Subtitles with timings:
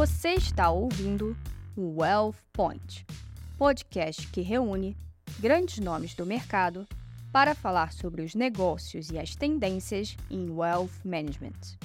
[0.00, 1.36] Você está ouvindo
[1.76, 3.04] o Wealth Point,
[3.58, 4.96] podcast que reúne
[5.38, 6.88] grandes nomes do mercado
[7.30, 11.76] para falar sobre os negócios e as tendências em Wealth Management.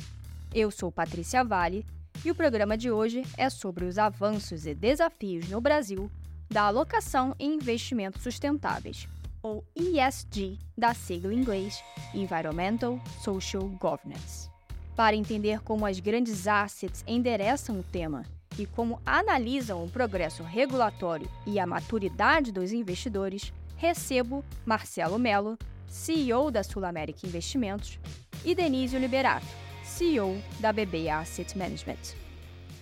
[0.54, 1.86] Eu sou Patrícia Vale
[2.23, 6.09] e o programa de hoje é sobre os avanços e desafios no Brasil
[6.50, 9.09] da alocação em investimentos sustentáveis,
[9.43, 14.55] ou ESG, da sigla em inglês Environmental Social Governance.
[14.95, 18.26] Para entender como as grandes assets endereçam o tema
[18.58, 26.49] e como analisam o progresso regulatório e a maturidade dos investidores, recebo Marcelo Melo, CEO
[26.49, 27.99] da Sul América Investimentos,
[28.45, 29.45] e Denísio Liberato,
[29.84, 32.16] CEO da BB Asset Management.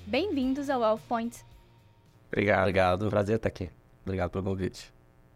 [0.06, 1.44] Bem-vindos ao Wealth Point.
[2.28, 3.10] Obrigado, obrigado.
[3.10, 3.70] Prazer estar aqui.
[4.04, 4.94] Obrigado pelo convite.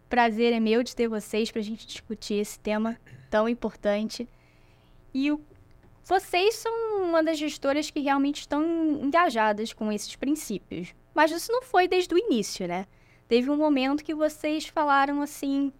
[0.07, 2.97] Prazer é meu de ter vocês para a gente discutir esse tema
[3.31, 4.27] tão importante.
[5.13, 5.41] E o...
[6.07, 8.63] vocês são uma das gestoras que realmente estão
[9.03, 10.95] engajadas com esses princípios.
[11.13, 12.85] Mas isso não foi desde o início, né?
[13.27, 15.73] Teve um momento que vocês falaram assim: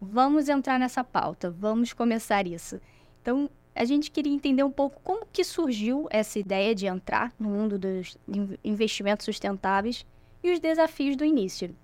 [0.00, 2.80] vamos entrar nessa pauta, vamos começar isso.
[3.20, 7.50] Então, a gente queria entender um pouco como que surgiu essa ideia de entrar no
[7.50, 8.16] mundo dos
[8.64, 10.06] investimentos sustentáveis
[10.42, 11.76] e os desafios do início.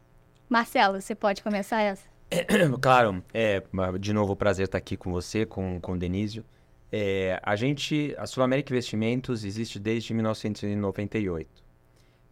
[0.49, 2.11] Marcelo, você pode começar essa?
[2.81, 3.63] Claro, é,
[4.01, 6.43] de novo, prazer estar aqui com você, com, com o Denísio.
[6.95, 11.49] É, a gente, a Sul América Investimentos existe desde 1998.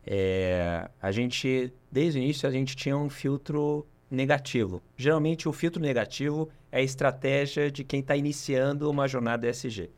[0.06, 4.83] É, a gente, desde o início, a gente tinha um filtro negativo.
[4.98, 9.89] Geralmente, o filtro negativo é a estratégia de quem está iniciando uma jornada ESG.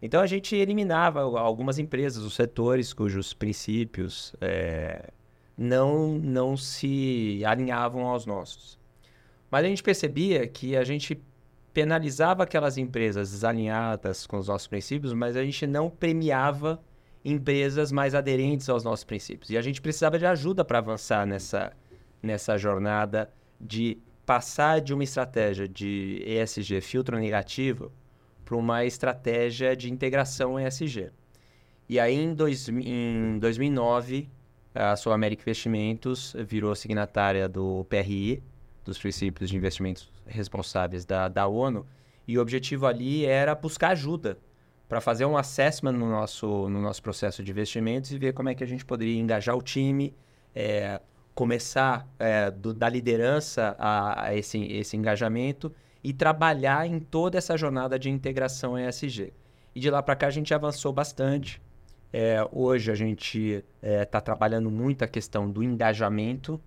[0.00, 5.10] Então, a gente eliminava algumas empresas, os setores cujos princípios é,
[5.58, 8.78] não, não se alinhavam aos nossos.
[9.50, 11.20] Mas a gente percebia que a gente
[11.76, 16.82] penalizava aquelas empresas desalinhadas com os nossos princípios, mas a gente não premiava
[17.22, 19.50] empresas mais aderentes aos nossos princípios.
[19.50, 21.74] E a gente precisava de ajuda para avançar nessa,
[22.22, 27.92] nessa jornada de passar de uma estratégia de ESG filtro negativo
[28.42, 31.10] para uma estratégia de integração ESG.
[31.90, 34.30] E aí, em, dois, em 2009,
[34.74, 38.42] a Sul América Investimentos virou signatária do PRI,
[38.82, 41.86] dos Princípios de Investimentos Responsáveis da, da ONU,
[42.26, 44.38] e o objetivo ali era buscar ajuda
[44.88, 48.54] para fazer um assessment no nosso, no nosso processo de investimentos e ver como é
[48.54, 50.14] que a gente poderia engajar o time,
[50.54, 51.00] é,
[51.34, 55.72] começar é, do, da liderança a, a, esse, esse engajamento
[56.02, 59.32] e trabalhar em toda essa jornada de integração ESG.
[59.74, 61.60] E de lá para cá a gente avançou bastante.
[62.12, 66.60] É, hoje a gente está trabalhando muito a questão do engajamento,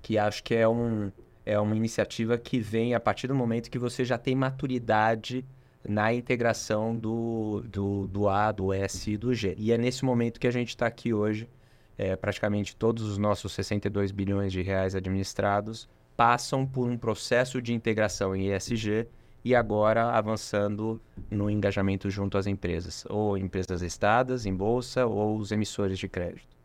[0.00, 1.12] que acho que é, um,
[1.46, 5.46] é uma iniciativa que vem a partir do momento que você já tem maturidade
[5.88, 9.54] na integração do, do, do A, do S e do G.
[9.56, 11.48] E é nesse momento que a gente está aqui hoje
[11.96, 17.72] é, praticamente todos os nossos 62 bilhões de reais administrados passam por um processo de
[17.72, 19.06] integração em ESG
[19.44, 25.52] e agora avançando no engajamento junto às empresas, ou empresas listadas em bolsa ou os
[25.52, 26.55] emissores de crédito.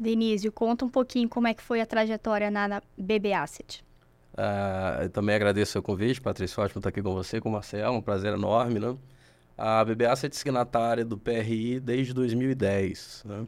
[0.00, 3.84] Denísio, conta um pouquinho como é que foi a trajetória na BB Asset.
[4.32, 7.98] Uh, eu também agradeço o convite, Patrícia, ótimo estar aqui com você, com o Marcelo,
[7.98, 8.96] um prazer enorme, né?
[9.58, 13.46] A BB Asset é signatária do PRI desde 2010, né?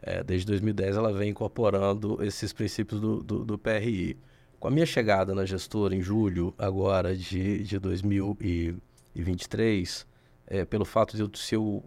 [0.00, 4.16] É, desde 2010 ela vem incorporando esses princípios do, do, do, PRI.
[4.58, 10.06] Com a minha chegada na gestora em julho agora de, de 2023,
[10.46, 11.82] é, pelo fato de eu ser o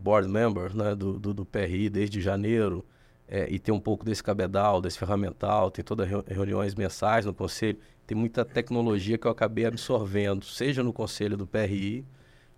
[0.00, 2.82] board member né, do, do, do PRI desde janeiro
[3.28, 7.78] é, e ter um pouco desse cabedal, desse ferramental, tem todas reuniões mensais no conselho,
[8.06, 12.04] tem muita tecnologia que eu acabei absorvendo, seja no conselho do PRI,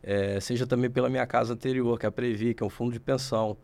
[0.03, 2.93] é, seja também pela minha casa anterior, que é a Previ, que é um fundo
[2.93, 3.57] de pensão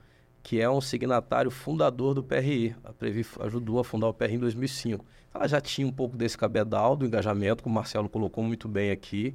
[0.42, 2.74] que é um signatário fundador do PRI.
[2.82, 5.04] A Previ ajudou a fundar o PRI em 2005.
[5.34, 8.90] Ela já tinha um pouco desse cabedal do engajamento, como o Marcelo colocou muito bem
[8.90, 9.34] aqui.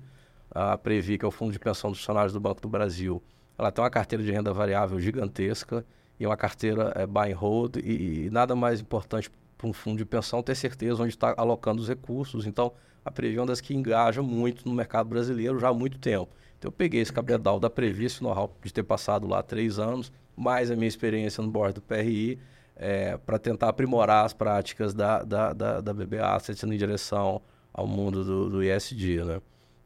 [0.49, 3.21] A Previ, que é o Fundo de Pensão dos Funcionários do Banco do Brasil,
[3.57, 5.85] ela tem uma carteira de renda variável gigantesca
[6.19, 9.97] e uma carteira é, buy and hold e, e nada mais importante para um fundo
[9.97, 12.45] de pensão ter certeza onde está alocando os recursos.
[12.45, 12.71] Então,
[13.03, 16.29] a Previ é uma das que engaja muito no mercado brasileiro já há muito tempo.
[16.57, 20.11] Então, eu peguei esse cabedal da Previ, esse know-how de ter passado lá três anos,
[20.35, 22.39] mais a minha experiência no board do PRI,
[22.75, 27.41] é, para tentar aprimorar as práticas da, da, da, da BB Asset em direção
[27.73, 29.41] ao mundo do, do ISD, né?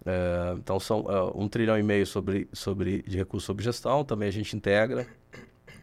[0.05, 4.29] É, então, são uh, um trilhão e meio sobre, sobre, de recursos sobre gestão, também
[4.29, 5.05] a gente integra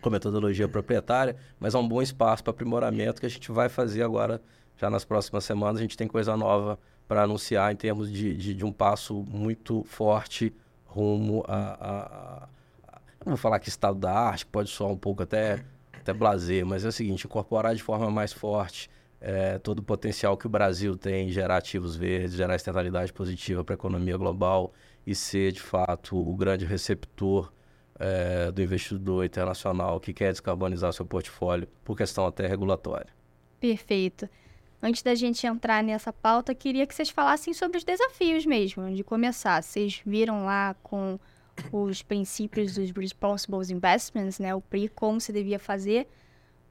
[0.06, 4.02] com metodologia proprietária, mas é um bom espaço para aprimoramento que a gente vai fazer
[4.02, 4.40] agora,
[4.76, 8.54] já nas próximas semanas, a gente tem coisa nova para anunciar em termos de, de,
[8.54, 10.54] de, um passo muito forte
[10.84, 12.48] rumo a, a,
[13.24, 15.64] não vou falar que estado da arte, pode soar um pouco até
[16.00, 18.88] até blazer, mas é o seguinte, incorporar de forma mais forte
[19.20, 23.64] é, todo o potencial que o Brasil tem em gerar ativos verdes, gerar externalidade positiva
[23.64, 24.72] para a economia global
[25.04, 27.52] e ser, de fato, o grande receptor
[27.98, 33.08] é, do investidor internacional que quer descarbonizar seu portfólio por questão até regulatória.
[33.60, 34.28] Perfeito.
[34.82, 39.02] Antes da gente entrar nessa pauta, queria que vocês falassem sobre os desafios mesmo, de
[39.02, 39.62] começar.
[39.62, 41.18] Vocês viram lá com
[41.72, 46.06] os princípios dos Responsible Investments, né, o PRI, como se devia fazer,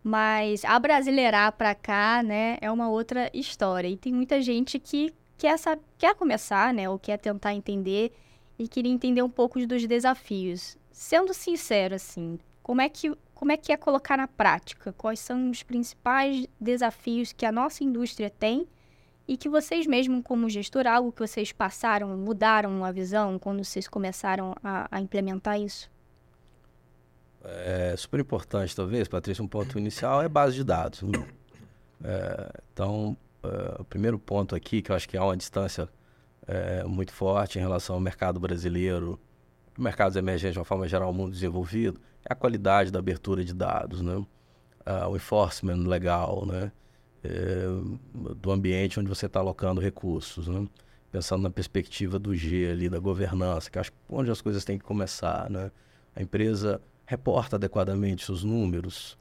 [0.04, 3.88] mas a brasileirar para cá, né, é uma outra história.
[3.88, 5.56] E tem muita gente que quer,
[5.98, 8.14] quer começar, né, ou quer tentar entender
[8.58, 10.78] e queria entender um pouco dos desafios.
[10.96, 14.94] Sendo sincero, assim, como é que como é que é colocar na prática?
[14.94, 18.66] Quais são os principais desafios que a nossa indústria tem
[19.28, 23.90] e que vocês mesmo como gestor, algo que vocês passaram, mudaram a visão quando vocês
[23.90, 25.92] começaram a, a implementar isso?
[27.44, 31.02] É super importante, talvez, Patrícia, um ponto inicial é base de dados.
[32.04, 35.90] É, então, é, o primeiro ponto aqui, que eu acho que há uma distância
[36.48, 39.20] é, muito forte em relação ao mercado brasileiro,
[39.78, 43.54] mercados emergentes de uma forma geral, o mundo desenvolvido, é a qualidade da abertura de
[43.54, 44.16] dados, né?
[44.16, 46.72] Uh, o enforcement legal, né?
[47.24, 47.66] É,
[48.36, 50.68] do ambiente onde você está alocando recursos, né?
[51.12, 54.78] Pensando na perspectiva do G ali, da governança, que acho que onde as coisas têm
[54.78, 55.72] que começar, né?
[56.16, 59.18] A empresa reporta adequadamente os números,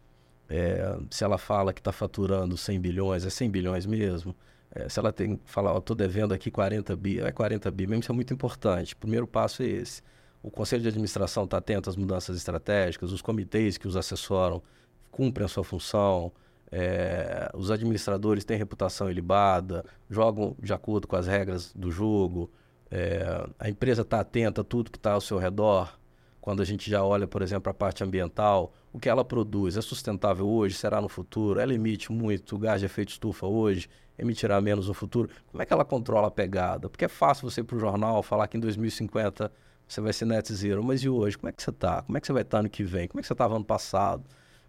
[0.49, 4.35] é, se ela fala que está faturando 100 bilhões, é 100 bilhões mesmo.
[4.71, 8.13] É, se ela tem fala, estou devendo aqui 40 bi, é 40 bi, mesmo isso
[8.13, 8.95] é muito importante.
[8.95, 10.03] O primeiro passo é esse.
[10.45, 14.63] O conselho de administração está atento às mudanças estratégicas, os comitês que os assessoram
[15.11, 16.31] cumprem a sua função,
[16.71, 22.51] é, os administradores têm reputação ilibada, jogam de acordo com as regras do jogo,
[22.91, 25.99] é, a empresa está atenta a tudo que está ao seu redor.
[26.43, 29.81] Quando a gente já olha, por exemplo, a parte ambiental, o que ela produz é
[29.81, 31.59] sustentável hoje, será no futuro?
[31.59, 33.89] Ela emite muito gás de efeito estufa hoje,
[34.19, 35.31] emitirá menos no futuro?
[35.51, 36.91] Como é que ela controla a pegada?
[36.91, 39.51] Porque é fácil você ir para o jornal falar que em 2050
[39.87, 41.37] você vai ser net zero, mas e hoje?
[41.39, 42.03] Como é que você está?
[42.03, 43.09] Como é que você vai estar tá ano que vem?
[43.09, 44.25] Como é que você estava ano passado?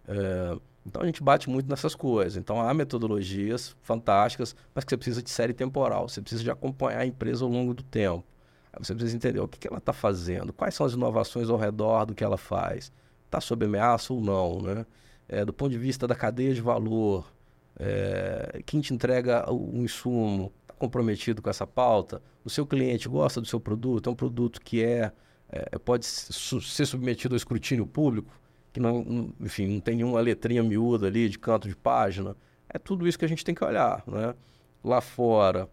[0.08, 2.38] É, então a gente bate muito nessas coisas.
[2.38, 7.00] Então há metodologias fantásticas, mas que você precisa de série temporal, você precisa de acompanhar
[7.00, 8.24] a empresa ao longo do tempo.
[8.80, 12.06] Você precisa entender o que, que ela está fazendo, quais são as inovações ao redor
[12.06, 12.92] do que ela faz.
[13.26, 14.86] Está sob ameaça ou não, né?
[15.28, 17.32] É, do ponto de vista da cadeia de valor,
[17.80, 23.42] é, quem te entrega o, o insumo comprometido com essa pauta, o seu cliente gosta
[23.42, 25.12] do seu produto, é um produto que é,
[25.50, 28.32] é pode ser submetido ao escrutínio público,
[28.72, 32.36] que não, enfim, não tem nenhuma letrinha miúda ali de canto de página.
[32.68, 34.36] É tudo isso que a gente tem que olhar, né?
[34.84, 35.70] Lá fora,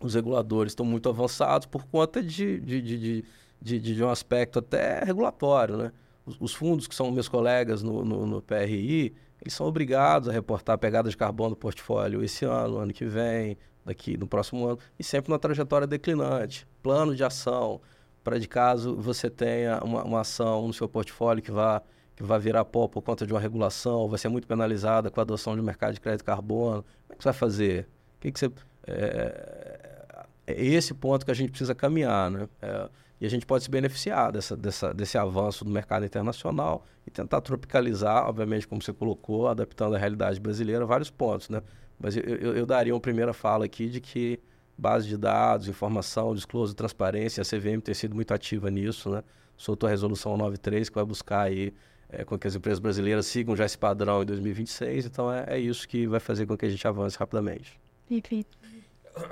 [0.00, 3.24] os reguladores estão muito avançados por conta de, de, de,
[3.60, 5.92] de, de um aspecto até regulatório, né?
[6.24, 10.32] Os, os, fundos que são meus colegas no, no, no, PRI, eles são obrigados a
[10.32, 14.66] reportar a pegada de carbono do portfólio esse ano, ano que vem, daqui no próximo
[14.66, 16.66] ano, e sempre na trajetória declinante.
[16.82, 17.80] Plano de ação,
[18.22, 21.82] para de caso você tenha uma, uma ação no seu portfólio que vá
[22.16, 25.22] que vai virar pó por conta de uma regulação, vai ser muito penalizada com a
[25.22, 26.84] adoção de um mercado de crédito carbono.
[27.08, 27.88] Como é que você vai fazer?
[28.16, 28.52] O que, que você,
[28.86, 32.48] é, é esse ponto que a gente precisa caminhar, né?
[32.62, 32.88] É,
[33.20, 37.40] e a gente pode se beneficiar dessa, dessa, desse avanço do mercado internacional e tentar
[37.40, 41.62] tropicalizar, obviamente, como você colocou, adaptando a realidade brasileira, vários pontos, né?
[42.04, 44.38] Mas eu, eu, eu daria uma primeira fala aqui de que
[44.76, 49.24] base de dados, informação, disclosure, transparência, a CVM tem sido muito ativa nisso, né?
[49.56, 51.72] Soltou a resolução 93 que vai buscar aí
[52.10, 55.06] é, com que as empresas brasileiras sigam já esse padrão em 2026.
[55.06, 57.80] Então é, é isso que vai fazer com que a gente avance rapidamente.
[58.06, 58.58] Perfeito.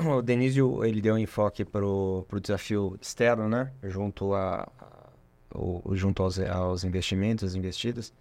[0.07, 3.71] O Denísio, ele deu um enfoque para o desafio externo, né?
[3.83, 5.11] Junto, a, a
[5.55, 8.15] o, junto aos, aos investimentos investidos.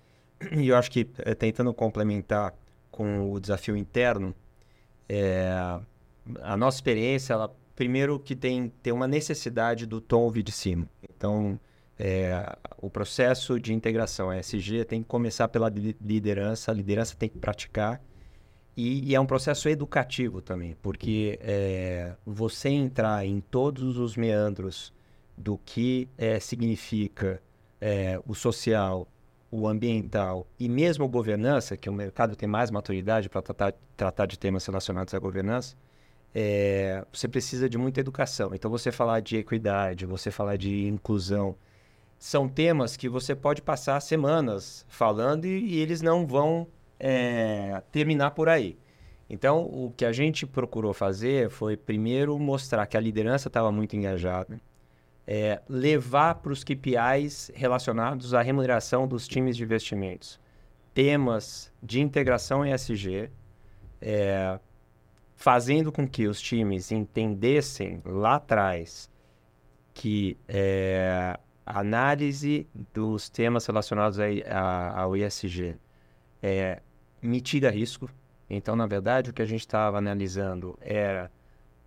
[0.52, 2.54] E eu acho que, é, tentando complementar
[2.92, 4.36] com o desafio interno,
[5.08, 5.80] é,
[6.42, 10.88] a nossa experiência, ela, primeiro que tem, tem uma necessidade do tom ouvir de cima.
[11.16, 11.60] Então,
[11.98, 17.38] é, o processo de integração ESG tem que começar pela liderança, a liderança tem que
[17.38, 18.02] praticar.
[18.76, 24.94] E, e é um processo educativo também, porque é, você entrar em todos os meandros
[25.38, 27.42] do que é, significa
[27.80, 29.08] é, o social,
[29.52, 34.40] o ambiental e mesmo governança, que o mercado tem mais maturidade para tratar, tratar de
[34.40, 35.76] temas relacionados à governança,
[36.34, 38.56] é, você precisa de muita educação.
[38.56, 41.56] Então, você falar de equidade, você falar de inclusão,
[42.18, 46.68] são temas que você pode passar semanas falando e, e eles não vão
[46.98, 48.78] é, terminar por aí.
[49.30, 53.96] Então, o que a gente procurou fazer foi, primeiro, mostrar que a liderança estava muito
[53.96, 54.60] engajada,
[55.34, 60.38] é, levar para os KPIs relacionados à remuneração dos times de investimentos.
[60.94, 63.32] temas de integração ESG,
[64.02, 64.60] é,
[65.34, 69.10] fazendo com que os times entendessem lá atrás
[69.94, 75.78] que é, a análise dos temas relacionados a, a, ao ESG
[76.44, 76.82] é,
[77.22, 78.10] mitiga risco.
[78.50, 81.32] Então, na verdade, o que a gente estava analisando era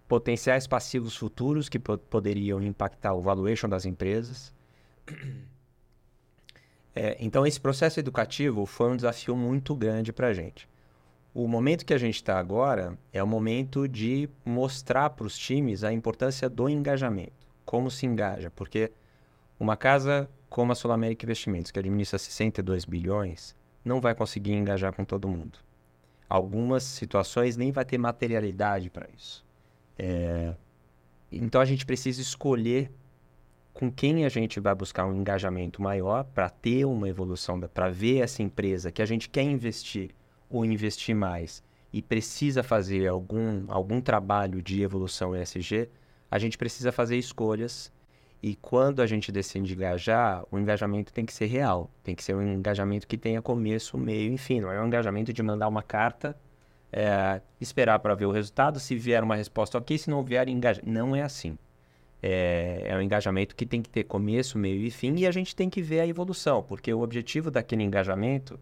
[0.09, 4.53] potenciais passivos futuros que poderiam impactar o valuation das empresas.
[6.97, 10.69] É, então, esse processo educativo foi um desafio muito grande para a gente.
[11.35, 15.83] O momento que a gente está agora é o momento de mostrar para os times
[15.83, 18.93] a importância do engajamento, como se engaja, porque
[19.59, 24.93] uma casa como a Sul América Investimentos, que administra 62 bilhões, não vai conseguir engajar
[24.93, 25.59] com todo mundo.
[26.29, 29.44] Algumas situações nem vai ter materialidade para isso.
[29.99, 30.55] É...
[31.31, 32.91] Então a gente precisa escolher
[33.73, 38.21] com quem a gente vai buscar um engajamento maior para ter uma evolução, para ver
[38.21, 40.11] essa empresa que a gente quer investir
[40.49, 45.89] ou investir mais e precisa fazer algum, algum trabalho de evolução ESG,
[46.29, 47.93] a gente precisa fazer escolhas.
[48.43, 51.89] E quando a gente decide engajar, o engajamento tem que ser real.
[52.03, 54.61] Tem que ser um engajamento que tenha começo, meio e fim.
[54.61, 56.37] Não é um engajamento de mandar uma carta,
[56.97, 58.79] é, esperar para ver o resultado.
[58.79, 60.85] Se vier uma resposta ok, se não vier, engajar.
[60.87, 61.59] Não é assim.
[62.23, 65.17] É, é um engajamento que tem que ter começo, meio e fim.
[65.17, 68.59] E a gente tem que ver a evolução, porque o objetivo daquele engajamento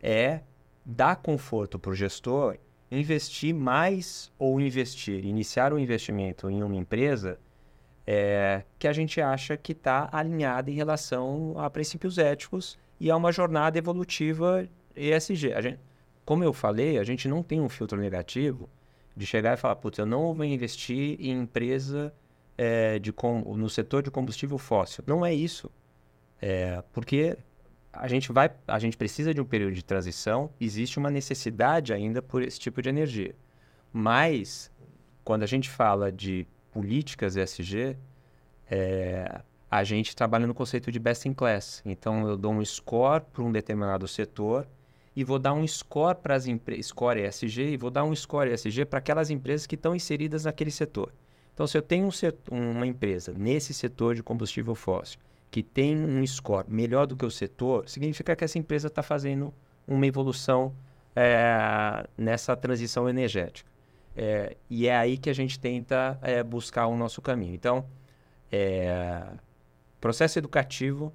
[0.00, 0.40] é
[0.84, 2.56] dá conforto para o gestor
[2.90, 7.38] investir mais ou investir, iniciar um investimento em uma empresa
[8.06, 13.16] é, que a gente acha que está alinhada em relação a princípios éticos e a
[13.16, 15.52] uma jornada evolutiva ESG.
[15.52, 15.78] A gente,
[16.24, 18.68] como eu falei, a gente não tem um filtro negativo
[19.16, 22.12] de chegar e falar, putz, eu não vou investir em empresa
[22.56, 25.04] é, de com, no setor de combustível fóssil.
[25.06, 25.70] Não é isso.
[26.40, 27.36] É, porque
[27.92, 32.22] a gente vai, a gente precisa de um período de transição, existe uma necessidade ainda
[32.22, 33.34] por esse tipo de energia.
[33.92, 34.70] Mas
[35.24, 37.96] quando a gente fala de políticas ESG,
[38.70, 41.82] é, a gente trabalha no conceito de best in class.
[41.84, 44.66] Então eu dou um score para um determinado setor
[45.14, 48.50] e vou dar um score para as empresas, score ESG e vou dar um score
[48.50, 51.12] ESG para aquelas empresas que estão inseridas naquele setor.
[51.54, 55.18] Então se eu tenho um setor, uma empresa nesse setor de combustível fóssil
[55.52, 59.52] que tem um score melhor do que o setor, significa que essa empresa está fazendo
[59.86, 60.74] uma evolução
[61.14, 63.70] é, nessa transição energética.
[64.16, 67.54] É, e é aí que a gente tenta é, buscar o nosso caminho.
[67.54, 67.84] Então,
[70.00, 71.12] processo educativo,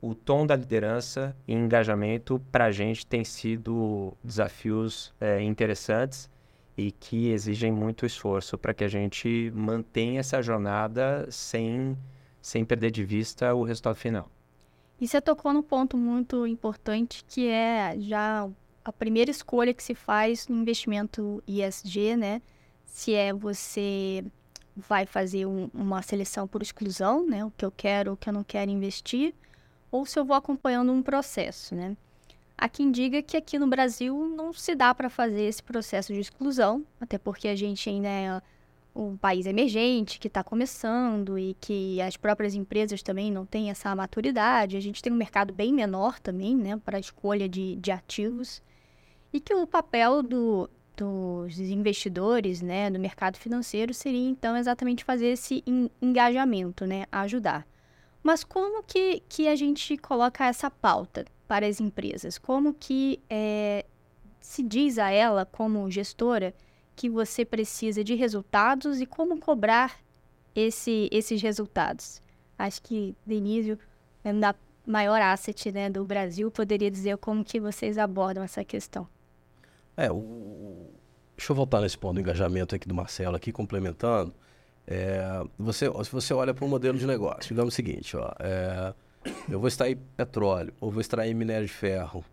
[0.00, 6.30] o tom da liderança e engajamento para a gente tem sido desafios é, interessantes
[6.76, 11.96] e que exigem muito esforço para que a gente mantenha essa jornada sem
[12.40, 14.30] sem perder de vista o resultado final.
[14.98, 18.48] E você tocou num ponto muito importante que é já
[18.84, 22.40] a primeira escolha que se faz no investimento ISG, né?
[22.86, 24.24] Se é você
[24.74, 27.44] vai fazer um, uma seleção por exclusão, né?
[27.44, 29.34] O que eu quero, o que eu não quero investir,
[29.90, 31.96] ou se eu vou acompanhando um processo, né?
[32.56, 36.20] Há quem diga que aqui no Brasil não se dá para fazer esse processo de
[36.20, 38.42] exclusão, até porque a gente ainda é
[38.94, 43.94] um país emergente que está começando e que as próprias empresas também não têm essa
[43.94, 44.76] maturidade.
[44.76, 48.62] A gente tem um mercado bem menor também, né, para a escolha de, de ativos.
[49.32, 55.28] E que o papel do, dos investidores, né, do mercado financeiro seria então exatamente fazer
[55.28, 55.64] esse
[56.02, 57.66] engajamento, né, ajudar.
[58.22, 62.38] Mas como que, que a gente coloca essa pauta para as empresas?
[62.38, 63.84] Como que é,
[64.40, 66.54] se diz a ela, como gestora,
[66.94, 69.98] que você precisa de resultados e como cobrar
[70.54, 72.20] esse, esses resultados.
[72.58, 73.78] Acho que Denísio,
[74.22, 74.54] é da
[74.86, 79.08] maior asset né, do Brasil, poderia dizer como que vocês abordam essa questão.
[79.96, 80.90] É, o...
[81.36, 84.34] deixa eu voltar nesse ponto do engajamento aqui do Marcelo, aqui complementando.
[84.92, 88.92] É, você, se você olha para um modelo de negócio, digamos o seguinte, ó, é,
[89.48, 92.24] eu vou extrair petróleo, ou vou extrair minério de ferro,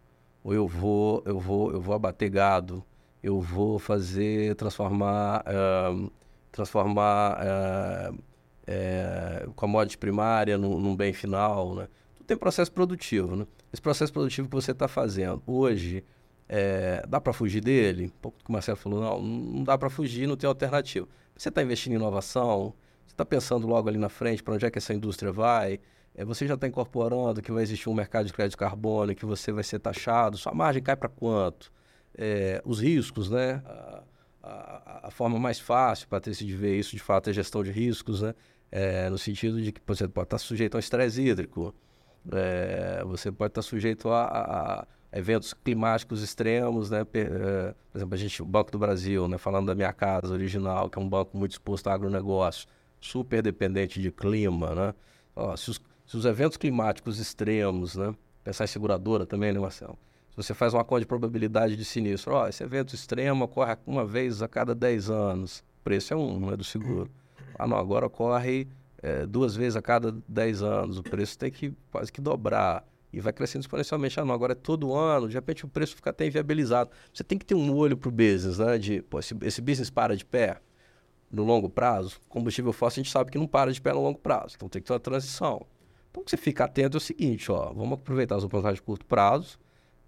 [0.44, 2.84] ou eu vou, eu vou, eu vou abater gado,
[3.22, 6.12] eu vou fazer, transformar, uh,
[6.52, 11.88] transformar uh, uh, commodity primária num, num, bem final, né?
[12.16, 13.46] Tudo tem processo produtivo, né?
[13.72, 16.04] Esse processo produtivo que você está fazendo hoje,
[16.50, 18.06] é, dá para fugir dele?
[18.06, 21.08] Um pouco do que o Marcelo falou, não, não dá para fugir, não tem alternativa.
[21.38, 22.74] Você está investindo em inovação,
[23.06, 25.80] você está pensando logo ali na frente para onde é que essa indústria vai,
[26.16, 29.26] é, você já está incorporando que vai existir um mercado de crédito de carbono, que
[29.26, 31.72] você vai ser taxado, sua margem cai para quanto?
[32.18, 33.62] é, os riscos, né?
[33.66, 34.04] A,
[34.42, 38.22] a, a, forma mais fácil, Patrícia, de ver isso de fato é gestão de riscos,
[38.22, 38.34] né?
[38.72, 41.74] É, no sentido de que você pode estar sujeito a um estresse hídrico,
[42.32, 47.04] é, você pode estar sujeito a, a, eventos climáticos extremos, né?
[47.04, 49.38] Por exemplo, a gente, o Banco do Brasil, né?
[49.38, 52.68] Falando da minha casa original, que é um banco muito exposto a agronegócio,
[53.00, 54.94] super dependente de clima, né?
[55.36, 58.14] Ó, se, os, se, os, eventos climáticos extremos, né?
[58.44, 59.98] Pensar em seguradora também, né, Marcelo?
[60.32, 64.06] Se você faz uma conta de probabilidade de sinistro, ó, esse evento extremo ocorre uma
[64.06, 67.10] vez a cada 10 anos, o preço é um, não é do seguro.
[67.58, 68.68] Ah, não, agora ocorre
[69.02, 73.20] é, duas vezes a cada 10 anos, o preço tem que quase que dobrar e
[73.20, 74.20] vai crescendo exponencialmente.
[74.20, 76.90] Ah, não, agora é todo ano, de repente o preço fica até inviabilizado.
[77.14, 78.78] Você tem que ter um olho para o business, né?
[78.78, 80.60] De, pô, esse, esse business para de pé
[81.32, 82.20] no longo prazo.
[82.28, 84.82] Combustível fóssil a gente sabe que não para de pé no longo prazo, então tem
[84.82, 85.66] que ter uma transição.
[86.10, 88.84] Então, o que você fica atento é o seguinte, ó, vamos aproveitar as oportunidades de
[88.84, 89.60] curto prazo,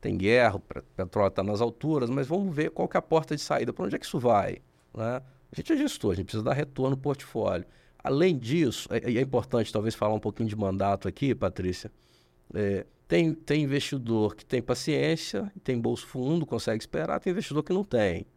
[0.02, 3.36] tem guerra, o petróleo está nas alturas, mas vamos ver qual que é a porta
[3.36, 4.62] de saída, para onde é que isso vai,
[4.96, 5.22] né?
[5.52, 7.66] A gente é gestor, a gente precisa dar retorno no portfólio.
[8.02, 11.92] Além disso, é, é importante talvez falar um pouquinho de mandato aqui, Patrícia,
[12.54, 17.74] é, tem, tem investidor que tem paciência, tem bolso fundo, consegue esperar, tem investidor que
[17.74, 18.28] não tem.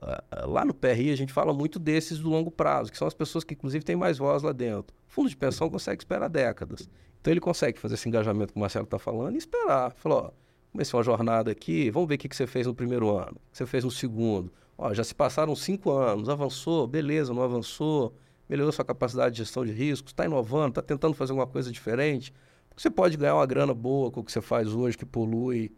[0.00, 3.14] Uh, lá no PRI a gente fala muito desses do longo prazo, que são as
[3.14, 4.94] pessoas que inclusive têm mais voz lá dentro.
[5.06, 6.88] Fundo de pensão consegue esperar décadas.
[7.20, 9.92] Então ele consegue fazer esse engajamento que o Marcelo está falando e esperar.
[9.96, 10.30] Falou, ó,
[10.70, 13.50] comecei uma jornada aqui, vamos ver o que, que você fez no primeiro ano, o
[13.50, 14.52] que você fez no segundo.
[14.76, 18.14] Ó, já se passaram cinco anos, avançou, beleza, não avançou,
[18.48, 22.32] melhorou sua capacidade de gestão de riscos, está inovando, está tentando fazer alguma coisa diferente.
[22.76, 25.72] Você pode ganhar uma grana boa com o que você faz hoje, que polui,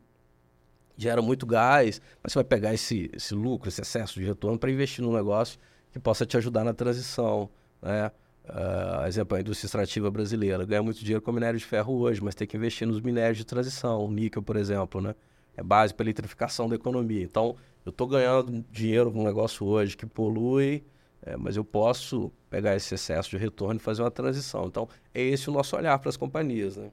[0.97, 4.71] gera muito gás, mas você vai pegar esse, esse lucro, esse excesso de retorno para
[4.71, 5.59] investir num negócio
[5.93, 7.51] que possa te ajudar na transição.
[7.83, 8.11] Né?
[8.45, 12.35] Uh, exemplo, a indústria extrativa brasileira ganha muito dinheiro com minério de ferro hoje, mas
[12.35, 15.15] tem que investir nos minérios de transição, o níquel, por exemplo, né?
[15.57, 17.25] É base para a eletrificação da economia.
[17.25, 20.85] Então, eu estou ganhando dinheiro com um negócio hoje que polui,
[21.27, 24.67] é, mas eu posso pegar esse excesso de retorno e fazer uma transição.
[24.67, 26.93] Então, é esse o nosso olhar para as companhias, né?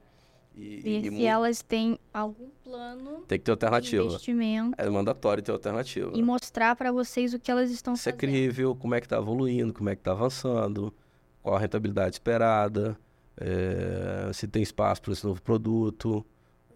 [0.56, 4.02] E, e, e se elas têm algum plano tem que ter alternativa.
[4.02, 4.74] de investimento.
[4.76, 6.12] É mandatório ter alternativa.
[6.14, 8.20] E mostrar para vocês o que elas estão Ser fazendo.
[8.20, 10.92] Ser crível, como é que está evoluindo, como é que está avançando,
[11.40, 12.98] qual a rentabilidade esperada,
[13.36, 16.26] é, se tem espaço para esse novo produto.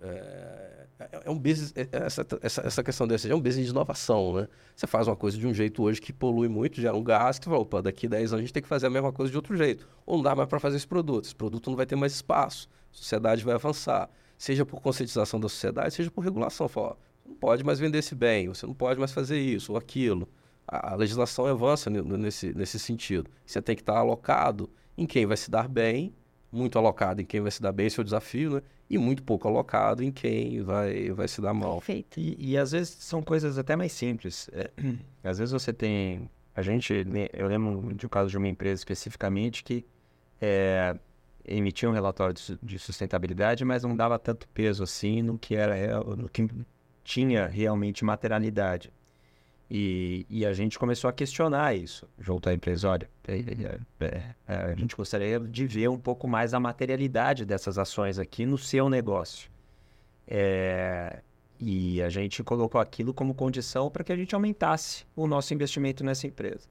[0.00, 3.66] É, é, é um business, é, é essa, essa, essa questão desse é um business
[3.66, 4.48] de inovação, né?
[4.74, 7.44] Você faz uma coisa de um jeito hoje que polui muito, gera um gás, que
[7.44, 9.56] fala, opa, daqui 10 anos a gente tem que fazer a mesma coisa de outro
[9.56, 9.88] jeito.
[10.04, 11.26] Ou não dá mais para fazer esse produto.
[11.26, 12.68] Esse produto não vai ter mais espaço.
[12.92, 14.10] A sociedade vai avançar.
[14.36, 16.68] Seja por conscientização da sociedade, seja por regulação.
[16.68, 19.78] Fala, você não pode mais vender esse bem, você não pode mais fazer isso ou
[19.78, 20.28] aquilo.
[20.66, 23.30] A, a legislação avança nesse, nesse sentido.
[23.46, 26.12] Você tem que estar alocado em quem vai se dar bem,
[26.50, 28.62] muito alocado em quem vai se dar bem, esse é o desafio, né?
[28.90, 31.76] e muito pouco alocado em quem vai, vai se dar mal.
[31.76, 32.18] Perfeito.
[32.18, 34.48] E, e às vezes são coisas até mais simples.
[34.52, 34.70] É,
[35.22, 36.28] às vezes você tem.
[36.54, 39.84] A gente, eu lembro de um caso de uma empresa especificamente que
[40.40, 40.96] é,
[41.44, 46.00] emitia um relatório de, de, sustentabilidade, mas não dava tanto peso assim no que era
[46.16, 46.48] no que
[47.04, 48.92] tinha realmente materialidade.
[49.70, 52.88] E, e, a gente começou a questionar isso junto à empresa.
[52.88, 53.34] Olha, é,
[54.00, 58.46] é, é, a gente gostaria de ver um pouco mais a materialidade dessas ações aqui
[58.46, 59.50] no seu negócio.
[60.26, 61.20] É,
[61.60, 66.02] e a gente colocou aquilo como condição para que a gente aumentasse o nosso investimento
[66.02, 66.66] nessa empresa.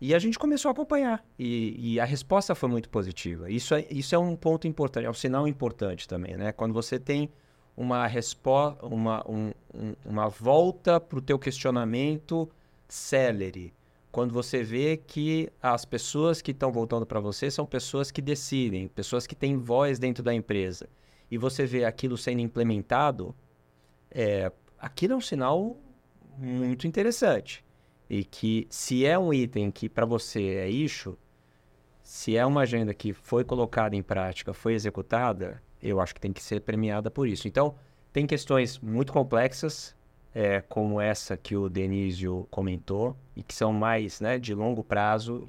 [0.00, 1.24] E a gente começou a acompanhar.
[1.38, 3.50] E, e a resposta foi muito positiva.
[3.50, 6.50] Isso é, isso é um ponto importante, é um sinal importante também, né?
[6.50, 7.30] Quando você tem
[7.76, 12.48] uma resposta, uma, um, um, uma volta para o teu questionamento
[12.88, 13.72] celere.
[14.10, 18.86] Quando você vê que as pessoas que estão voltando para você são pessoas que decidem,
[18.88, 20.86] pessoas que têm voz dentro da empresa,
[21.30, 23.34] e você vê aquilo sendo implementado,
[24.10, 25.78] é, aquilo é um sinal
[26.36, 27.64] muito interessante.
[28.10, 31.16] E que se é um item que para você é issue,
[32.02, 36.32] se é uma agenda que foi colocada em prática, foi executada, eu acho que tem
[36.32, 37.48] que ser premiada por isso.
[37.48, 37.74] Então,
[38.12, 39.94] tem questões muito complexas,
[40.34, 45.48] é, como essa que o Denísio comentou, e que são mais né, de longo prazo,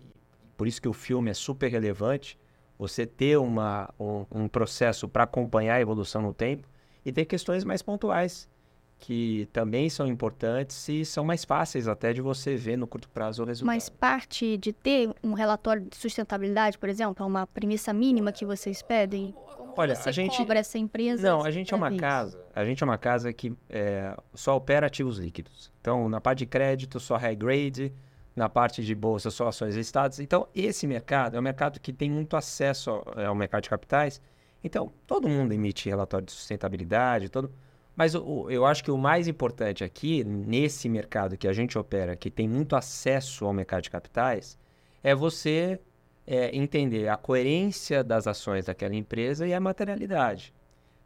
[0.57, 2.39] por isso que o filme é super relevante,
[2.77, 6.67] você ter uma, um, um processo para acompanhar a evolução no tempo,
[7.05, 8.49] e tem questões mais pontuais,
[8.97, 13.43] que também são importantes e são mais fáceis até de você ver no curto prazo
[13.43, 13.75] o resultado.
[13.75, 18.45] Mas parte de ter um relatório de sustentabilidade, por exemplo, é uma premissa mínima que
[18.45, 19.35] vocês pedem?
[19.75, 21.29] Olha, Você a gente cobra essa empresa.
[21.29, 22.45] Não, a gente é uma casa.
[22.55, 25.71] A gente é uma casa que é, só opera ativos líquidos.
[25.81, 27.93] Então, na parte de crédito, só high grade.
[28.35, 30.19] Na parte de bolsa, só ações listadas.
[30.19, 34.19] Então, esse mercado é um mercado que tem muito acesso ao, ao mercado de capitais.
[34.63, 37.51] Então, todo mundo emite relatório de sustentabilidade, todo.
[37.95, 42.15] Mas o, eu acho que o mais importante aqui, nesse mercado que a gente opera,
[42.15, 44.57] que tem muito acesso ao mercado de capitais,
[45.03, 45.79] é você
[46.25, 50.53] é, entender a coerência das ações daquela empresa e a materialidade.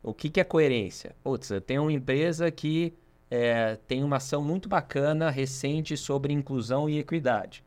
[0.04, 1.16] o que, que é coerência?
[1.24, 2.94] Putz, eu tenho uma empresa que
[3.30, 7.64] é, tem uma ação muito bacana, recente, sobre inclusão e equidade.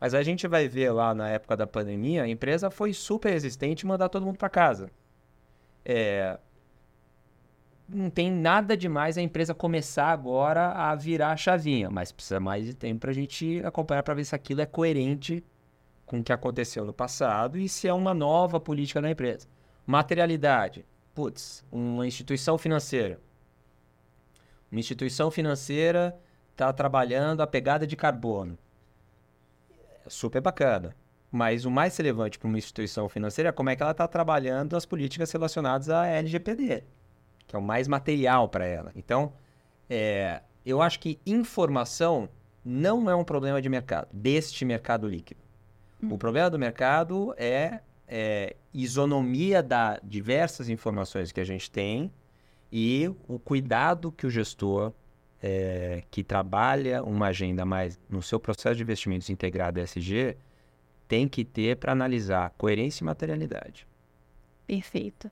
[0.00, 3.84] Mas a gente vai ver lá na época da pandemia, a empresa foi super resistente
[3.84, 4.90] em mandar todo mundo para casa.
[5.84, 6.38] É,
[7.88, 12.66] não tem nada demais a empresa começar agora a virar a chavinha, mas precisa mais
[12.66, 15.44] de tempo para a gente acompanhar para ver se aquilo é coerente
[16.08, 19.46] com o que aconteceu no passado e se é uma nova política da empresa.
[19.86, 20.84] Materialidade.
[21.14, 23.20] Putz, uma instituição financeira.
[24.70, 26.18] Uma instituição financeira
[26.50, 28.58] está trabalhando a pegada de carbono.
[30.04, 30.96] É super bacana.
[31.30, 34.76] Mas o mais relevante para uma instituição financeira é como é que ela está trabalhando
[34.76, 36.82] as políticas relacionadas à LGPD
[37.48, 38.92] que é o mais material para ela.
[38.94, 39.32] Então,
[39.88, 42.28] é, eu acho que informação
[42.62, 45.40] não é um problema de mercado, deste mercado líquido.
[46.02, 46.12] Hum.
[46.12, 52.12] O problema do mercado é, é isonomia da diversas informações que a gente tem
[52.70, 54.92] e o cuidado que o gestor
[55.42, 60.36] é, que trabalha uma agenda mais no seu processo de investimentos integrado ESG
[61.06, 63.86] tem que ter para analisar coerência e materialidade.
[64.66, 65.30] Perfeito.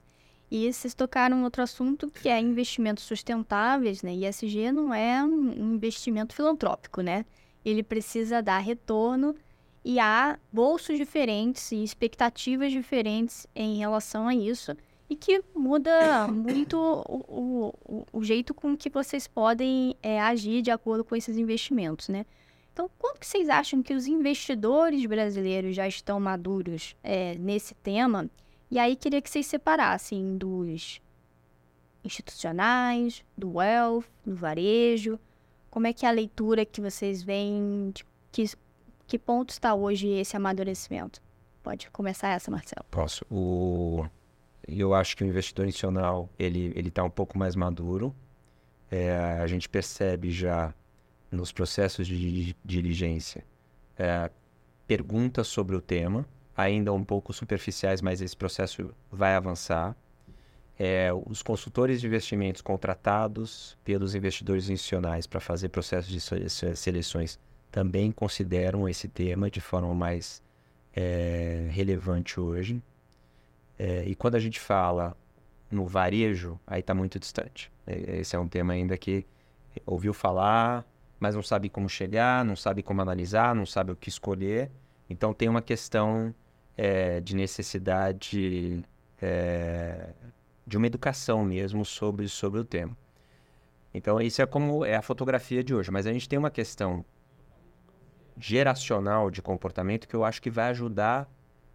[0.50, 4.14] E vocês tocaram outro assunto que é investimentos sustentáveis, né?
[4.14, 7.26] ESG não é um investimento filantrópico, né?
[7.64, 9.35] Ele precisa dar retorno
[9.87, 14.77] e há bolsos diferentes e expectativas diferentes em relação a isso
[15.09, 20.72] e que muda muito o, o, o jeito com que vocês podem é, agir de
[20.72, 22.27] acordo com esses investimentos, né?
[22.72, 28.29] Então, quanto que vocês acham que os investidores brasileiros já estão maduros é, nesse tema?
[28.68, 31.01] E aí queria que vocês separassem dos
[32.03, 35.16] institucionais, do wealth, do varejo.
[35.70, 37.94] Como é que é a leitura que vocês veem?
[38.33, 38.51] Que,
[39.07, 41.23] que ponto está hoje esse amadurecimento?
[41.62, 42.85] Pode começar essa, Marcelo.
[42.90, 43.25] Posso.
[43.31, 44.07] O...
[44.66, 48.14] Eu acho que o investidor institucional ele ele está um pouco mais maduro.
[48.90, 50.75] É, a gente percebe já
[51.31, 53.45] nos processos de diligência
[53.99, 54.31] é,
[54.87, 56.25] perguntas sobre o tema
[56.57, 59.95] ainda um pouco superficiais, mas esse processo vai avançar.
[60.79, 66.21] É, os consultores de investimentos contratados pelos investidores institucionais para fazer processos de
[66.77, 67.38] seleções
[67.77, 70.43] também consideram esse tema de forma mais
[70.95, 72.83] é, relevante hoje.
[73.79, 75.15] É, e quando a gente fala
[75.71, 77.71] no varejo, aí está muito distante.
[77.87, 79.27] Esse é um tema ainda que
[79.85, 80.87] ouviu falar,
[81.21, 84.71] mas não sabe como chegar, não sabe como analisar, não sabe o que escolher.
[85.11, 86.35] Então tem uma questão
[86.79, 88.83] é, de necessidade
[89.21, 90.15] é,
[90.67, 92.97] de uma educação mesmo sobre, sobre o tema.
[93.93, 95.91] Então, isso é como é a fotografia de hoje.
[95.91, 97.05] Mas a gente tem uma questão
[98.38, 101.29] geracional de comportamento que eu acho que vai ajudar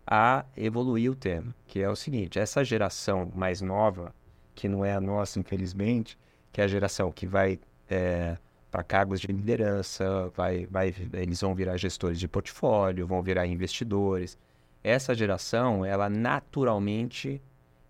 [0.05, 4.13] a evoluir o tema, que é o seguinte, essa geração mais nova,
[4.53, 6.17] que não é a nossa, infelizmente,
[6.51, 8.37] que é a geração que vai é,
[8.69, 14.37] para cargos de liderança, vai, vai, eles vão virar gestores de portfólio, vão virar investidores,
[14.83, 17.41] essa geração, ela naturalmente,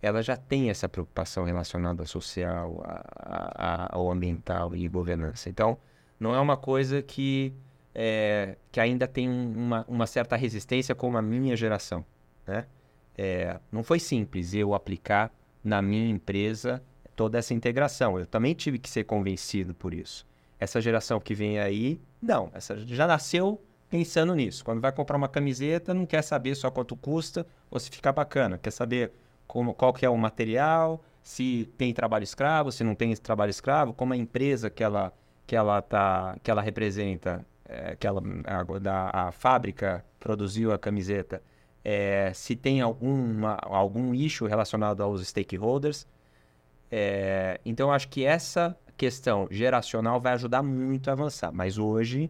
[0.01, 5.49] ela já tem essa preocupação relacionada ao social, a, a, ao ambiental e governança.
[5.49, 5.77] Então,
[6.19, 7.53] não é uma coisa que,
[7.93, 12.05] é, que ainda tem uma, uma, certa resistência como a minha geração.
[12.47, 12.65] Né?
[13.17, 15.31] É, não foi simples eu aplicar
[15.63, 16.81] na minha empresa
[17.15, 18.19] toda essa integração.
[18.19, 20.25] Eu também tive que ser convencido por isso.
[20.59, 24.63] Essa geração que vem aí, não, essa já nasceu pensando nisso.
[24.63, 28.57] Quando vai comprar uma camiseta, não quer saber só quanto custa ou se fica bacana.
[28.57, 29.11] Quer saber
[29.45, 33.93] como, qual que é o material, se tem trabalho escravo, se não tem trabalho escravo,
[33.93, 35.13] como a empresa que ela,
[35.45, 40.77] que ela, tá, que ela representa, é, que ela, a, da, a fábrica produziu a
[40.77, 41.41] camiseta,
[41.83, 46.05] é, se tem alguma, algum issue relacionado aos stakeholders.
[46.91, 51.51] É, então, acho que essa questão geracional vai ajudar muito a avançar.
[51.51, 52.29] Mas hoje,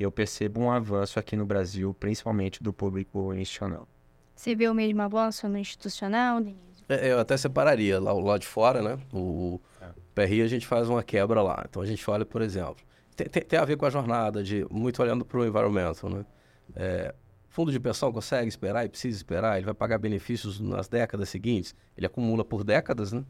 [0.00, 3.86] eu percebo um avanço aqui no Brasil, principalmente do público institucional.
[4.34, 6.84] Você vê o mesmo avanço no institucional, Denise?
[6.88, 8.98] É, eu até separaria lá, lá de fora, né?
[9.12, 9.88] O é.
[10.14, 11.64] PRI a gente faz uma quebra lá.
[11.68, 12.76] Então a gente olha, por exemplo,
[13.16, 16.26] tem, tem, a ver com a jornada, de muito olhando para o environmental, né?
[16.74, 17.14] É,
[17.48, 21.74] fundo de pensão consegue esperar e precisa esperar, ele vai pagar benefícios nas décadas seguintes,
[21.96, 23.24] ele acumula por décadas, né?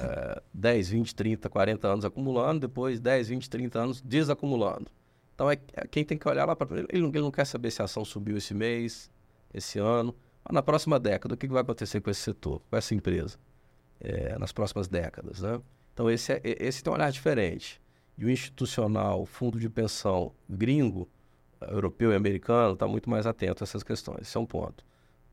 [0.00, 4.90] É, 10, 20, 30, 40 anos acumulando, depois 10, 20, 30 anos desacumulando.
[5.34, 7.70] Então, é, é quem tem que olhar lá para ele, ele, ele não quer saber
[7.70, 9.10] se a ação subiu esse mês,
[9.52, 12.94] esse ano, mas na próxima década, o que vai acontecer com esse setor, com essa
[12.94, 13.38] empresa,
[14.00, 15.60] é, nas próximas décadas, né?
[15.92, 17.80] Então, esse, é, esse tem um olhar diferente.
[18.16, 21.08] E o institucional, fundo de pensão gringo,
[21.60, 24.22] europeu e americano, está muito mais atento a essas questões.
[24.22, 24.84] Esse é um ponto.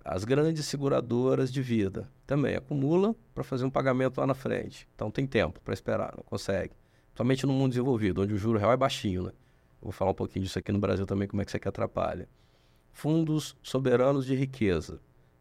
[0.04, 4.88] as grandes seguradoras de vida também acumulam para fazer um pagamento lá na frente.
[4.96, 6.74] Então tem tempo para esperar, não consegue.
[7.16, 9.32] Somente no mundo desenvolvido, onde o juro real é baixinho, né?
[9.82, 12.28] Vou falar um pouquinho disso aqui no Brasil também, como é que isso aqui atrapalha.
[12.94, 15.00] Fundos soberanos de riqueza.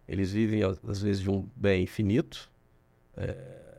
[0.09, 2.50] Eles vivem, às vezes, de um bem finito,
[3.16, 3.70] é,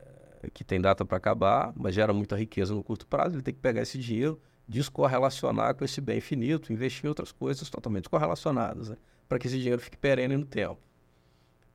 [0.50, 3.36] que tem data para acabar, mas gera muita riqueza no curto prazo.
[3.36, 7.68] Ele tem que pegar esse dinheiro, descorrelacionar com esse bem finito, investir em outras coisas
[7.70, 8.96] totalmente descorrelacionadas, né?
[9.28, 10.78] para que esse dinheiro fique perene no tempo.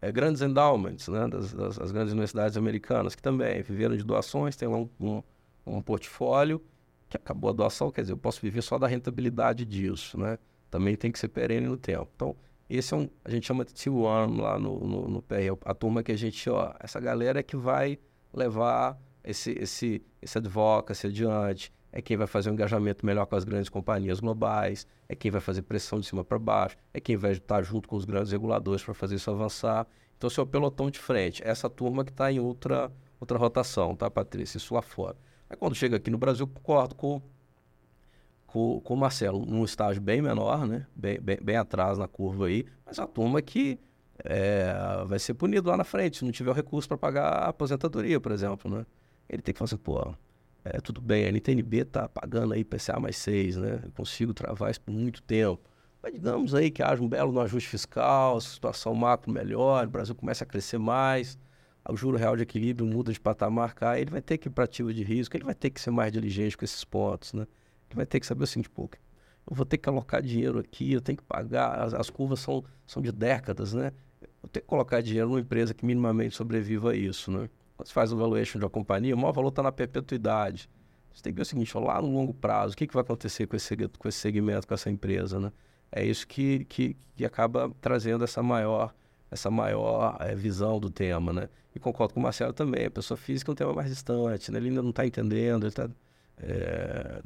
[0.02, 1.28] É, grandes endowments, né?
[1.28, 5.24] das, das, grandes universidades americanas, que também viveram de doações, tem lá um, um,
[5.66, 6.62] um portfólio
[7.10, 10.38] que acabou a doação, quer dizer, eu posso viver só da rentabilidade disso, né?
[10.70, 12.10] Também tem que ser perene no tempo.
[12.16, 12.36] Então,
[12.70, 16.04] esse é um, a gente chama de T1 lá no, no, no PR, a turma
[16.04, 17.98] que a gente, ó, essa galera é que vai
[18.34, 23.44] levar esse, esse, esse advocacy adiante, é quem vai fazer um engajamento melhor com as
[23.44, 27.32] grandes companhias globais, é quem vai fazer pressão de cima para baixo, é quem vai
[27.32, 29.88] estar junto com os grandes reguladores para fazer isso avançar.
[30.18, 31.42] Então, esse é o pelotão de frente.
[31.44, 34.58] Essa turma que está em outra, outra rotação, tá, Patrícia?
[34.58, 35.18] Isso lá fora.
[35.50, 37.22] Aí quando chega aqui no Brasil, concordo com,
[38.46, 40.86] com, com o Marcelo, num estágio bem menor, né?
[40.96, 43.80] Bem, bem, bem atrás na curva aí, mas a turma que
[44.24, 44.74] é,
[45.06, 48.20] vai ser punido lá na frente, se não tiver o recurso para pagar a aposentadoria,
[48.20, 48.86] por exemplo, né?
[49.30, 50.14] Ele tem que fazer, pô,
[50.64, 53.82] é, tudo bem, a NTNB tá pagando aí PCA mais 6, né?
[53.84, 55.62] Eu consigo travar isso por muito tempo.
[56.02, 59.90] Mas digamos aí que haja um belo no ajuste fiscal, a situação macro melhor, o
[59.90, 61.38] Brasil começa a crescer mais,
[61.90, 64.66] o juro real de equilíbrio muda de patamar, cai, ele vai ter que ir para
[64.66, 67.48] ativo de risco, ele vai ter que ser mais diligente com esses pontos, né?
[67.90, 68.90] Ele vai ter que saber o seguinte, pô,
[69.50, 72.64] eu vou ter que alocar dinheiro aqui, eu tenho que pagar, as, as curvas são,
[72.86, 73.92] são de décadas, né?
[74.42, 77.50] Eu tenho que colocar dinheiro numa empresa que minimamente sobreviva a isso, né?
[77.76, 80.70] Quando você faz o valuation de uma companhia, o maior valor está na perpetuidade.
[81.14, 83.02] Você tem que ver o seguinte, ó, lá no longo prazo, o que, que vai
[83.02, 85.52] acontecer com esse, com esse segmento, com essa empresa, né?
[85.92, 88.94] É isso que, que, que acaba trazendo essa maior
[89.30, 91.50] essa maior é, visão do tema, né?
[91.76, 94.58] E concordo com o Marcelo também, a pessoa física é um tema mais distante, né?
[94.58, 95.90] Ele ainda não está entendendo, ele está...
[96.40, 97.22] É,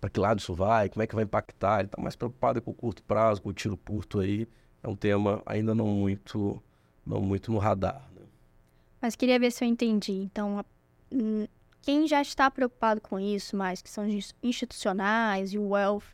[0.00, 2.70] para que lado isso vai, como é que vai impactar, ele está mais preocupado com
[2.70, 4.46] o curto prazo, com o tiro curto aí,
[4.86, 6.62] é um tema ainda não muito,
[7.04, 8.08] não muito no radar.
[8.14, 8.22] Né?
[9.02, 10.64] Mas queria ver se eu entendi, então,
[11.12, 11.46] hum,
[11.82, 14.06] quem já está preocupado com isso mais, que são
[14.42, 16.04] institucionais e o wealth,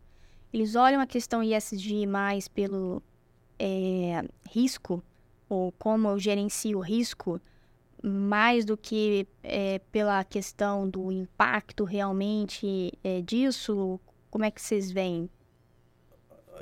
[0.53, 3.03] eles olham a questão ESG mais pelo
[3.59, 5.03] é, risco
[5.49, 7.39] ou como eu gerencio o risco,
[8.03, 14.01] mais do que é, pela questão do impacto realmente é, disso?
[14.31, 15.29] Como é que vocês veem?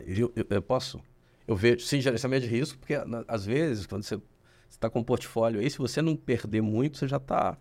[0.06, 1.00] Eu, eu, eu, posso?
[1.50, 2.94] Eu vejo, sim, gerenciamento de risco, porque
[3.26, 4.20] às vezes, quando você
[4.68, 7.58] está com um portfólio aí, se você não perder muito, você já está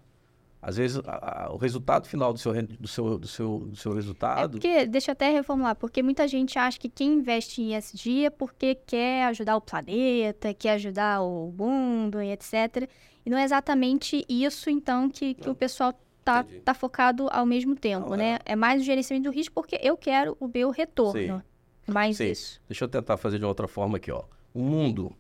[0.62, 3.94] às vezes, a, a, o resultado final do seu, do seu, do seu, do seu
[3.94, 4.58] resultado.
[4.58, 8.26] É porque, deixa eu até reformular, porque muita gente acha que quem investe em ESG
[8.26, 12.88] é porque quer ajudar o planeta, quer ajudar o mundo e etc.
[13.26, 17.76] E não é exatamente isso, então, que, que o pessoal tá, tá focado ao mesmo
[17.76, 18.38] tempo, não, né?
[18.46, 18.52] É.
[18.52, 18.56] é.
[18.56, 21.38] mais o gerenciamento do risco porque eu quero o meu retorno.
[21.38, 21.42] Sim.
[21.90, 22.32] Mais Sim.
[22.32, 22.62] isso.
[22.68, 24.24] Deixa eu tentar fazer de outra forma aqui, ó.
[24.54, 25.12] O mundo,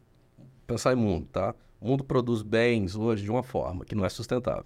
[0.65, 1.55] pensar em mundo, tá?
[1.79, 4.65] O mundo produz bens hoje de uma forma que não é sustentável.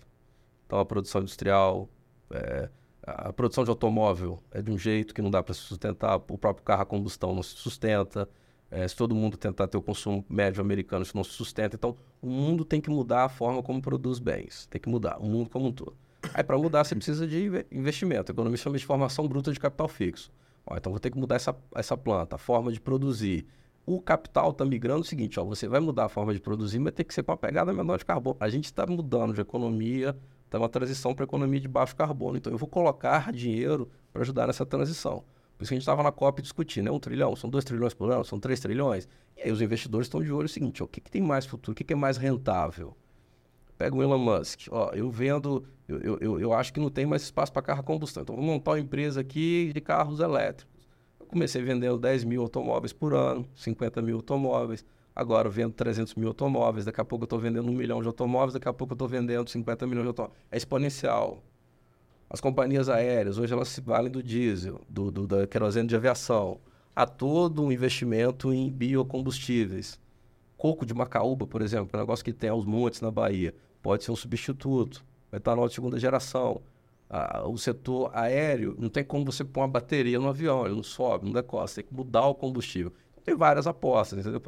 [0.65, 1.87] Então a produção industrial,
[2.31, 2.69] é,
[3.05, 6.37] a produção de automóvel é de um jeito que não dá para se sustentar, o
[6.37, 8.27] próprio carro a combustão não se sustenta.
[8.71, 11.75] É, se todo mundo tentar ter o consumo médio americano, isso não se sustenta.
[11.75, 14.65] Então, o mundo tem que mudar a forma como produz bens.
[14.65, 15.95] Tem que mudar, o mundo como um todo.
[16.33, 18.31] Aí, para mudar, você precisa de investimento.
[18.31, 20.31] A economia chama de formação bruta de capital fixo.
[20.65, 23.45] Ó, então, vou ter que mudar essa, essa planta, a forma de produzir.
[23.85, 26.93] O capital está migrando o seguinte, ó, você vai mudar a forma de produzir, mas
[26.93, 28.37] tem que ser com uma pegada menor de carbono.
[28.39, 30.17] A gente está mudando de economia
[30.53, 32.37] Está uma transição para economia de baixo carbono.
[32.37, 35.23] Então, eu vou colocar dinheiro para ajudar nessa transição.
[35.57, 37.95] Por isso que a gente estava na COP discutindo, é um trilhão, são dois trilhões
[37.95, 39.07] por ano, são três trilhões.
[39.35, 41.47] E aí os investidores estão de olho no seguinte, ó, o que, que tem mais
[41.47, 42.95] futuro, o que, que é mais rentável?
[43.77, 47.23] Pega o Elon Musk, ó, eu vendo, eu, eu, eu acho que não tem mais
[47.23, 50.71] espaço para carro combustão, então vou montar uma empresa aqui de carros elétricos.
[51.19, 54.85] Eu comecei vendendo 10 mil automóveis por ano, 50 mil automóveis.
[55.15, 58.07] Agora eu vendo 300 mil automóveis, daqui a pouco eu estou vendendo um milhão de
[58.07, 60.39] automóveis, daqui a pouco eu estou vendendo 50 milhões de automóveis.
[60.51, 61.43] É exponencial.
[62.29, 66.59] As companhias aéreas, hoje elas se valem do diesel, do, do, da querosene de aviação.
[66.95, 69.99] Há todo um investimento em biocombustíveis.
[70.63, 74.05] Coco de Macaúba, por exemplo, é um negócio que tem aos montes na Bahia, pode
[74.05, 75.03] ser um substituto.
[75.29, 76.61] Etanol de segunda geração.
[77.09, 80.81] Ah, o setor aéreo, não tem como você pôr uma bateria no avião, ele não
[80.81, 82.93] sobe, não decola, você tem que mudar o combustível.
[83.25, 84.41] Tem várias apostas, entendeu?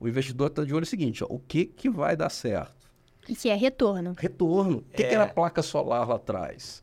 [0.00, 2.90] O investidor está de olho no seguinte, ó, o que, que vai dar certo?
[3.28, 4.12] E que é retorno.
[4.18, 4.78] Retorno.
[4.78, 5.08] O que, é...
[5.08, 6.82] que era a placa solar lá atrás?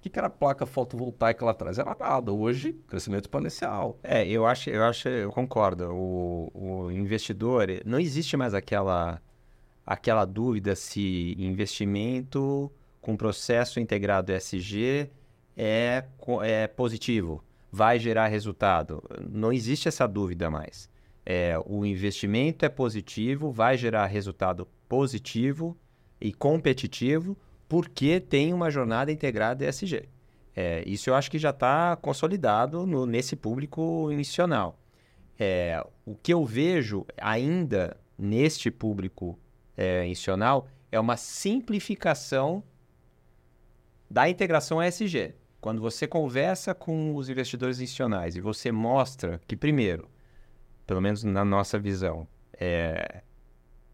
[0.00, 1.78] O que, que era placa fotovoltaica lá atrás?
[1.78, 2.32] Era nada.
[2.32, 3.98] Hoje, crescimento exponencial.
[4.02, 5.92] É, eu acho, eu acho, eu concordo.
[5.92, 9.20] O, o investidor, não existe mais aquela,
[9.84, 15.10] aquela dúvida se investimento com processo integrado ESG
[15.54, 16.02] é,
[16.44, 19.02] é positivo, vai gerar resultado.
[19.30, 20.88] Não existe essa dúvida mais.
[21.26, 25.76] É, o investimento é positivo, vai gerar resultado positivo
[26.18, 27.36] e competitivo
[27.70, 30.08] porque tem uma jornada integrada ESG.
[30.56, 34.76] É, isso eu acho que já está consolidado no, nesse público institucional.
[35.38, 39.38] É, o que eu vejo ainda neste público
[39.76, 42.60] é, institucional é uma simplificação
[44.10, 45.36] da integração ESG.
[45.60, 50.10] Quando você conversa com os investidores institucionais e você mostra que, primeiro,
[50.88, 53.22] pelo menos na nossa visão, é,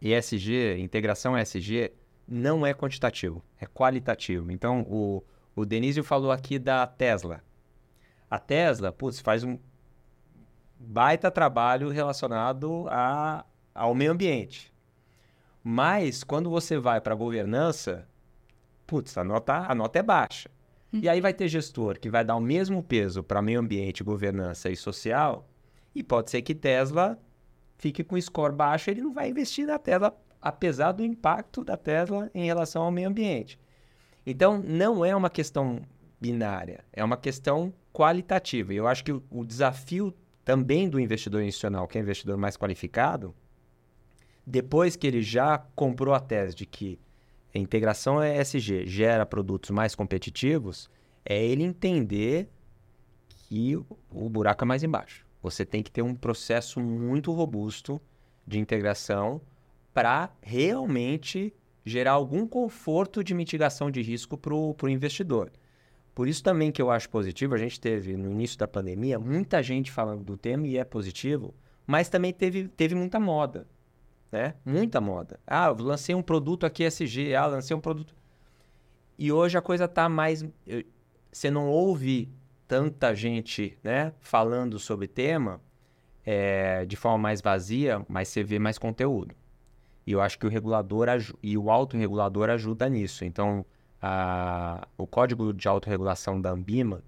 [0.00, 1.92] ESG, integração ESG,
[2.26, 4.50] não é quantitativo, é qualitativo.
[4.50, 5.22] Então, o,
[5.54, 7.42] o Denísio falou aqui da Tesla.
[8.28, 9.58] A Tesla, putz, faz um
[10.78, 14.72] baita trabalho relacionado a, ao meio ambiente.
[15.62, 18.08] Mas, quando você vai para a governança,
[18.86, 20.50] putz, a nota, a nota é baixa.
[20.92, 24.70] E aí vai ter gestor que vai dar o mesmo peso para meio ambiente, governança
[24.70, 25.48] e social,
[25.94, 27.18] e pode ser que Tesla
[27.78, 32.30] fique com score baixo, ele não vai investir na Tesla apesar do impacto da Tesla
[32.34, 33.58] em relação ao meio ambiente.
[34.24, 35.80] Então, não é uma questão
[36.20, 38.74] binária, é uma questão qualitativa.
[38.74, 42.56] E eu acho que o, o desafio também do investidor institucional, que é investidor mais
[42.56, 43.34] qualificado,
[44.46, 46.98] depois que ele já comprou a tese de que
[47.54, 50.88] a integração ESG gera produtos mais competitivos,
[51.24, 52.48] é ele entender
[53.28, 53.76] que
[54.10, 55.26] o buraco é mais embaixo.
[55.42, 58.00] Você tem que ter um processo muito robusto
[58.46, 59.40] de integração
[59.96, 65.50] para realmente gerar algum conforto de mitigação de risco para o investidor.
[66.14, 69.62] Por isso também que eu acho positivo, a gente teve no início da pandemia muita
[69.62, 71.54] gente falando do tema e é positivo,
[71.86, 73.66] mas também teve, teve muita moda,
[74.30, 74.52] né?
[74.66, 75.40] Muita moda.
[75.46, 78.14] Ah, eu lancei um produto aqui SG, ah, lancei um produto...
[79.18, 80.44] E hoje a coisa está mais...
[81.32, 82.30] Você não ouve
[82.68, 85.58] tanta gente né, falando sobre tema
[86.22, 89.34] é, de forma mais vazia, mas você vê mais conteúdo.
[90.06, 91.08] E eu acho que o regulador
[91.42, 93.24] e o autorregulador ajuda nisso.
[93.24, 93.66] Então,
[94.00, 97.02] a, o código de autorregulação da Ambima,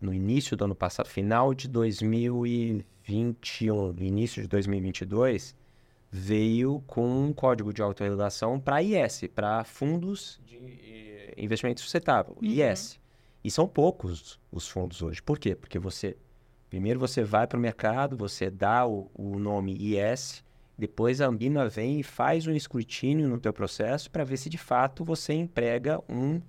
[0.00, 5.56] no início do ano passado, final de 2021, início de 2022,
[6.10, 12.48] veio com um código de autorregulação para IS, para fundos de eh, investimento sustentável, uhum.
[12.48, 13.00] IS.
[13.42, 15.22] E são poucos os fundos hoje.
[15.22, 15.54] Por quê?
[15.54, 16.16] Porque você,
[16.70, 20.44] primeiro você vai para o mercado, você dá o, o nome IS,
[20.78, 24.58] depois a Ambima vem e faz um escrutínio no teu processo para ver se de
[24.58, 26.40] fato você emprega um,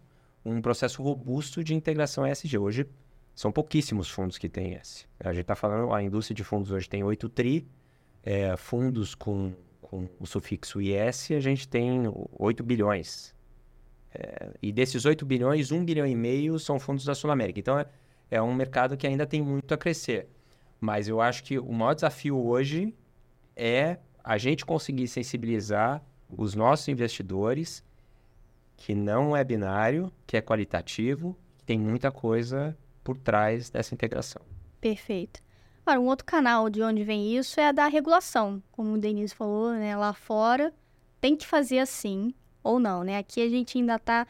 [0.43, 2.57] um processo robusto de integração ESG.
[2.57, 2.87] Hoje
[3.33, 5.05] são pouquíssimos fundos que têm esse.
[5.19, 7.67] A gente está falando, a indústria de fundos hoje tem 8 tri,
[8.21, 12.01] é, fundos com, com o sufixo IS, a gente tem
[12.33, 13.33] 8 bilhões.
[14.13, 17.59] É, e desses 8 bilhões, 1 bilhão e meio são fundos da Sul América.
[17.59, 17.85] Então é,
[18.29, 20.27] é um mercado que ainda tem muito a crescer.
[20.81, 22.93] Mas eu acho que o maior desafio hoje
[23.55, 26.03] é a gente conseguir sensibilizar
[26.37, 27.81] os nossos investidores
[28.75, 34.41] que não é binário, que é qualitativo, que tem muita coisa por trás dessa integração.
[34.81, 35.39] Perfeito.
[35.85, 38.61] Agora, um outro canal de onde vem isso é a da regulação.
[38.69, 40.73] Como o Denise falou, né, lá fora
[41.21, 43.17] tem que fazer assim ou não, né?
[43.17, 44.27] Aqui a gente ainda está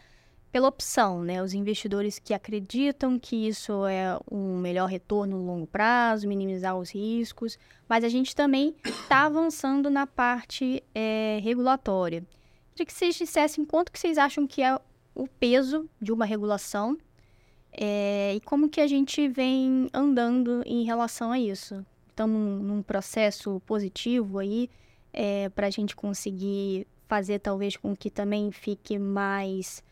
[0.52, 1.42] pela opção, né?
[1.42, 6.90] Os investidores que acreditam que isso é um melhor retorno no longo prazo, minimizar os
[6.90, 7.58] riscos,
[7.88, 12.26] mas a gente também está avançando na parte é, regulatória.
[12.72, 14.80] Queria que vocês dissessem quanto que vocês acham que é
[15.14, 16.98] o peso de uma regulação
[17.72, 21.86] é, e como que a gente vem andando em relação a isso.
[22.10, 24.70] Estamos num processo positivo aí
[25.14, 29.84] é, para a gente conseguir fazer talvez com que também fique mais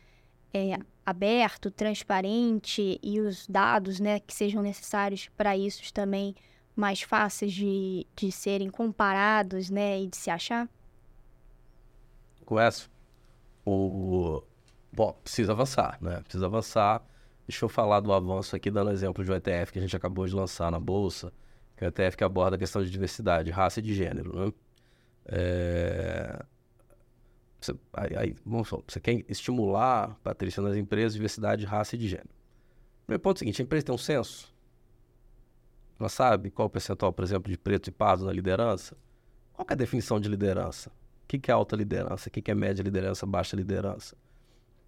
[0.56, 6.34] é, aberto, transparente e os dados né, que sejam necessários para isso também
[6.74, 10.70] mais fáceis de, de serem comparados né, e de se achar?
[12.45, 12.88] Com essa,
[13.66, 14.41] o,
[14.93, 16.22] bom, precisa avançar, né?
[16.22, 17.03] Precisa avançar.
[17.47, 20.26] Deixa eu falar do avanço aqui, dando exemplo de um ETF que a gente acabou
[20.26, 21.34] de lançar na Bolsa,
[21.76, 24.34] que é o ETF que aborda a questão de diversidade, raça e de gênero.
[24.34, 24.53] Né?
[25.26, 26.45] É...
[27.66, 31.99] Você, aí, aí, vamos falar, você quer estimular, Patrícia, nas empresas, diversidade de raça e
[31.99, 32.30] de gênero.
[33.05, 34.53] Primeiro ponto é o seguinte, a empresa tem um censo?
[35.99, 38.95] Ela sabe qual o percentual, por exemplo, de preto e pardo na liderança?
[39.53, 40.89] Qual é a definição de liderança?
[41.24, 42.30] O que é alta liderança?
[42.30, 44.16] O que é média liderança, baixa liderança?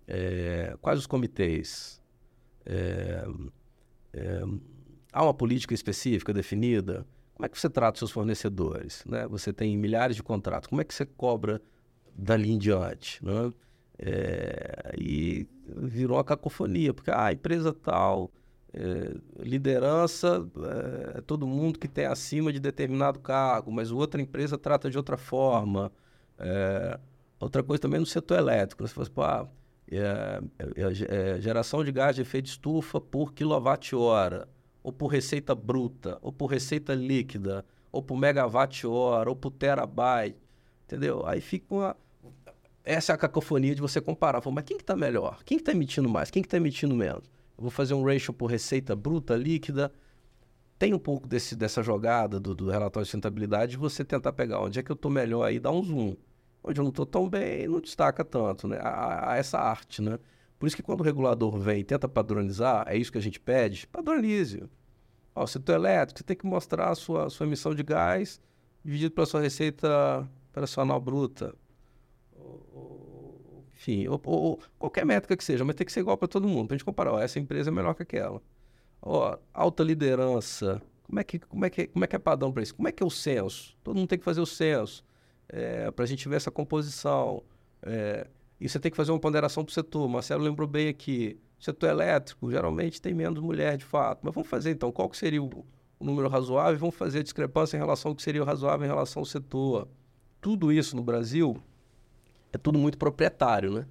[0.07, 2.01] É, quais os comitês?
[2.65, 3.25] É,
[4.13, 4.41] é,
[5.11, 7.07] há uma política específica definida?
[7.33, 9.03] Como é que você trata os seus fornecedores?
[9.05, 9.27] Né?
[9.27, 10.67] Você tem milhares de contratos.
[10.67, 11.61] Como é que você cobra
[12.45, 13.23] em diante?
[13.23, 13.53] Né?
[13.99, 18.31] É, e virou uma cacofonia, porque ah, a empresa tal,
[18.73, 20.47] é, liderança
[21.15, 24.97] é, é todo mundo que tem acima de determinado cargo, mas outra empresa trata de
[24.97, 25.91] outra forma.
[26.39, 26.99] É,
[27.39, 28.83] outra coisa também no setor elétrico.
[28.83, 28.89] Né?
[28.89, 29.47] Você fala, assim, ah,
[29.89, 30.41] é,
[30.75, 34.47] é, é, geração de gás de efeito estufa por quilowatt-hora,
[34.83, 40.37] ou por receita bruta, ou por receita líquida, ou por megawatt-hora, ou por terabyte,
[40.85, 41.25] entendeu?
[41.25, 41.97] Aí fica uma...
[42.89, 44.41] Essa é a cacofonia de você comparar.
[44.49, 45.43] Mas quem que está melhor?
[45.43, 46.31] Quem que está emitindo mais?
[46.31, 47.25] Quem que está emitindo menos?
[47.57, 49.91] Eu vou fazer um ratio por receita bruta, líquida.
[50.79, 54.61] Tem um pouco desse, dessa jogada do, do relatório de sustentabilidade de você tentar pegar
[54.61, 56.15] onde é que eu estou melhor aí, dar um zoom
[56.63, 58.77] onde eu não estou tão bem, não destaca tanto, né?
[58.81, 60.17] A, a, essa arte, né?
[60.57, 63.39] Por isso que quando o regulador vem e tenta padronizar, é isso que a gente
[63.39, 64.63] pede, padronize.
[65.35, 68.39] Ó, o setor elétrico, você tem que mostrar a sua, sua emissão de gás
[68.83, 71.53] dividido pela sua receita operacional bruta.
[73.75, 76.67] Enfim, ou, ou, qualquer métrica que seja, mas tem que ser igual para todo mundo.
[76.67, 78.41] Para a gente comparar, ó, essa empresa é melhor que aquela.
[79.01, 82.63] Ó, alta liderança, como é que, como é, que, como é, que é padrão para
[82.63, 82.75] isso?
[82.75, 83.77] Como é que é o censo?
[83.83, 85.05] Todo mundo tem que fazer o censo
[85.47, 87.43] é, para a gente ver essa composição.
[87.83, 88.27] É,
[88.59, 90.07] e você tem que fazer uma ponderação para o setor.
[90.09, 91.39] Marcelo lembrou bem aqui.
[91.59, 94.19] Setor elétrico geralmente tem menos mulher de fato.
[94.23, 95.65] Mas vamos fazer então, qual que seria o,
[95.99, 98.89] o número razoável vamos fazer a discrepância em relação ao que seria o razoável em
[98.89, 99.87] relação ao setor.
[100.41, 101.61] Tudo isso no Brasil
[102.51, 103.85] é tudo muito proprietário, né?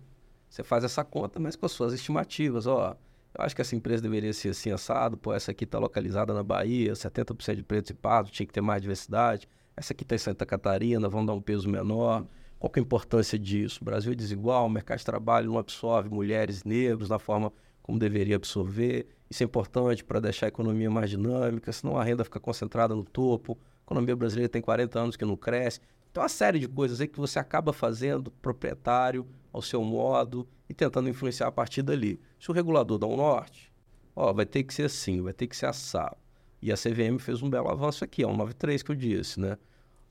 [0.49, 2.67] Você faz essa conta, mas com as suas estimativas.
[2.67, 2.97] Ó,
[3.39, 6.43] eu acho que essa empresa deveria ser assim assado, pô, essa aqui está localizada na
[6.43, 9.49] Bahia, 70% de pretos e pardos, tinha que ter mais diversidade.
[9.77, 12.25] Essa aqui está em Santa Catarina, vão dar um peso menor.
[12.59, 13.81] Qual é a importância disso?
[13.83, 17.53] O Brasil é desigual, o mercado de trabalho não absorve mulheres negros da forma
[17.83, 19.07] como deveria absorver.
[19.29, 23.05] Isso é importante para deixar a economia mais dinâmica, senão a renda fica concentrada no
[23.05, 23.59] topo.
[23.83, 25.81] A economia brasileira tem 40 anos que não cresce.
[26.17, 30.73] Então, uma série de coisas aí que você acaba fazendo proprietário, ao seu modo, e
[30.73, 32.19] tentando influenciar a partir dali.
[32.41, 33.71] Se o regulador dá um norte,
[34.15, 36.17] ó, vai ter que ser assim, vai ter que ser assado.
[36.63, 39.59] E a CVM fez um belo avanço aqui, é o 93 que eu disse, né?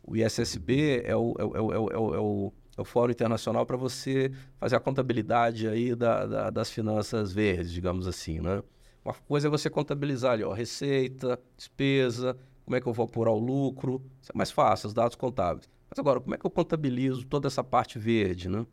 [0.04, 3.12] O ISSB é o, é o, é o, é o, é o, é o fórum
[3.12, 8.62] internacional para você fazer a contabilidade aí da, da, das finanças verdes, digamos assim, né?
[9.04, 13.32] Uma coisa é você contabilizar ali, ó, receita, despesa, como é que eu vou apurar
[13.32, 15.74] o lucro, isso é mais fácil, os dados contábeis.
[15.90, 18.66] Mas agora, como é que eu contabilizo toda essa parte verde, né?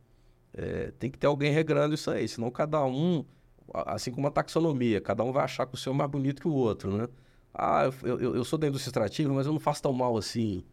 [0.55, 3.25] É, tem que ter alguém regrando isso aí, senão cada um,
[3.73, 6.49] assim como a taxonomia, cada um vai achar que o seu é mais bonito que
[6.49, 7.09] o outro, né?
[7.55, 10.65] Ah, eu, eu, eu sou da indústria extrativa, mas eu não faço tão mal assim.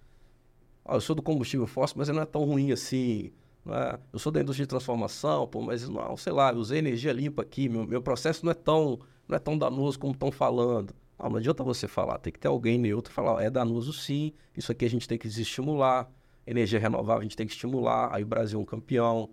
[0.85, 3.31] Ah, eu sou do combustível fóssil, mas ele não é tão ruim assim.
[3.67, 3.99] É?
[4.13, 7.41] Eu sou da indústria de transformação, pô, mas não, sei lá, eu usei energia limpa
[7.41, 10.93] aqui, meu, meu processo não é tão, não é tão danoso como estão falando.
[11.17, 14.33] Não, não adianta você falar, tem que ter alguém neutro e falar, é danoso sim,
[14.55, 16.09] isso aqui a gente tem que desestimular,
[16.49, 19.29] energia renovável a gente tem que estimular, aí o Brasil é um campeão,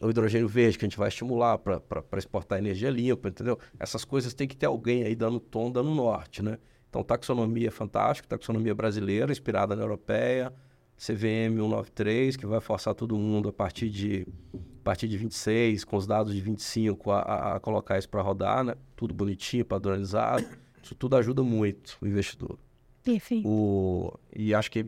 [0.00, 3.58] o hidrogênio verde que a gente vai estimular para exportar energia limpa, entendeu?
[3.78, 6.58] Essas coisas tem que ter alguém aí dando tom, dando norte, né?
[6.88, 10.52] Então, taxonomia é fantástica, taxonomia brasileira, inspirada na europeia,
[10.96, 14.24] CVM 193, que vai forçar todo mundo a partir de,
[14.54, 18.22] a partir de 26, com os dados de 25, a, a, a colocar isso para
[18.22, 18.76] rodar, né?
[18.94, 20.46] Tudo bonitinho, padronizado.
[20.80, 22.58] Isso tudo ajuda muito o investidor.
[23.02, 23.48] Perfeito.
[23.48, 24.86] O, e acho que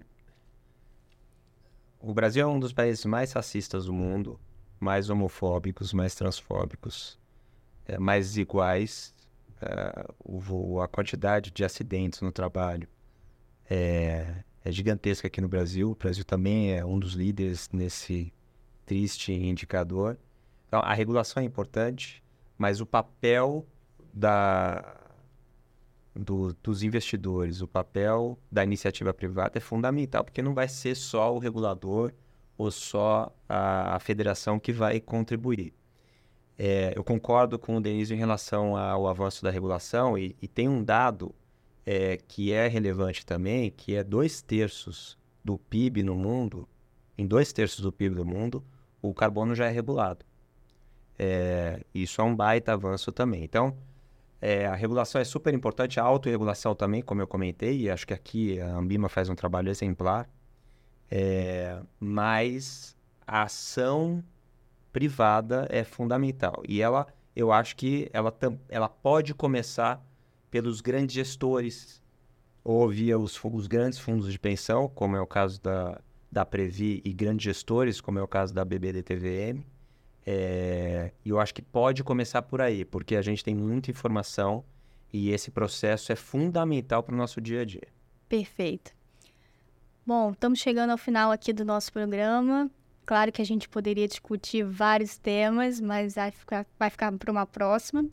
[2.06, 4.38] o Brasil é um dos países mais racistas do mundo,
[4.78, 7.18] mais homofóbicos, mais transfóbicos,
[7.84, 9.12] é, mais desiguais
[9.60, 12.88] uh, o, a quantidade de acidentes no trabalho
[13.68, 15.90] é, é, gigantesca aqui no Brasil.
[15.90, 18.32] O Brasil também é um dos líderes nesse
[18.84, 20.16] triste indicador.
[20.68, 22.22] Então, a regulação é importante,
[22.56, 23.66] mas o papel
[24.14, 24.96] da,
[26.16, 31.34] do, dos investidores, o papel da iniciativa privada é fundamental, porque não vai ser só
[31.34, 32.12] o regulador
[32.56, 35.74] ou só a, a federação que vai contribuir.
[36.58, 40.68] É, eu concordo com o Denise em relação ao avanço da regulação e, e tem
[40.68, 41.34] um dado
[41.84, 46.66] é, que é relevante também, que é dois terços do PIB no mundo,
[47.18, 48.64] em dois terços do PIB do mundo,
[49.02, 50.24] o carbono já é regulado.
[51.18, 53.44] É, isso é um baita avanço também.
[53.44, 53.76] Então,
[54.40, 58.14] é, a regulação é super importante, a autorregulação também, como eu comentei, e acho que
[58.14, 60.28] aqui a Ambima faz um trabalho exemplar,
[61.10, 64.22] é, mas a ação
[64.92, 66.62] privada é fundamental.
[66.68, 68.34] E ela, eu acho que ela,
[68.68, 70.04] ela pode começar
[70.50, 72.02] pelos grandes gestores
[72.62, 77.00] ou via os, os grandes fundos de pensão, como é o caso da, da Previ,
[77.04, 79.64] e grandes gestores, como é o caso da BBDTVM.
[80.28, 84.64] É, e eu acho que pode começar por aí, porque a gente tem muita informação
[85.12, 87.86] e esse processo é fundamental para o nosso dia a dia.
[88.28, 88.92] Perfeito.
[90.04, 92.68] Bom, estamos chegando ao final aqui do nosso programa.
[93.04, 97.46] Claro que a gente poderia discutir vários temas, mas vai ficar, vai ficar para uma
[97.46, 98.04] próxima.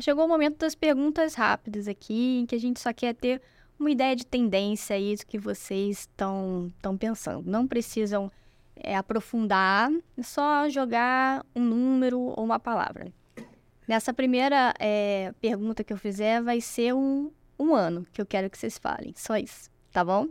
[0.00, 3.40] Chegou o momento das perguntas rápidas aqui, em que a gente só quer ter
[3.78, 7.48] uma ideia de tendência aí do que vocês estão pensando.
[7.48, 8.30] Não precisam
[8.82, 9.90] é, aprofundar,
[10.22, 13.12] só jogar um número ou uma palavra.
[13.86, 18.48] Nessa primeira é, pergunta que eu fizer, vai ser um, um ano que eu quero
[18.48, 19.12] que vocês falem.
[19.16, 20.28] Só isso, tá bom?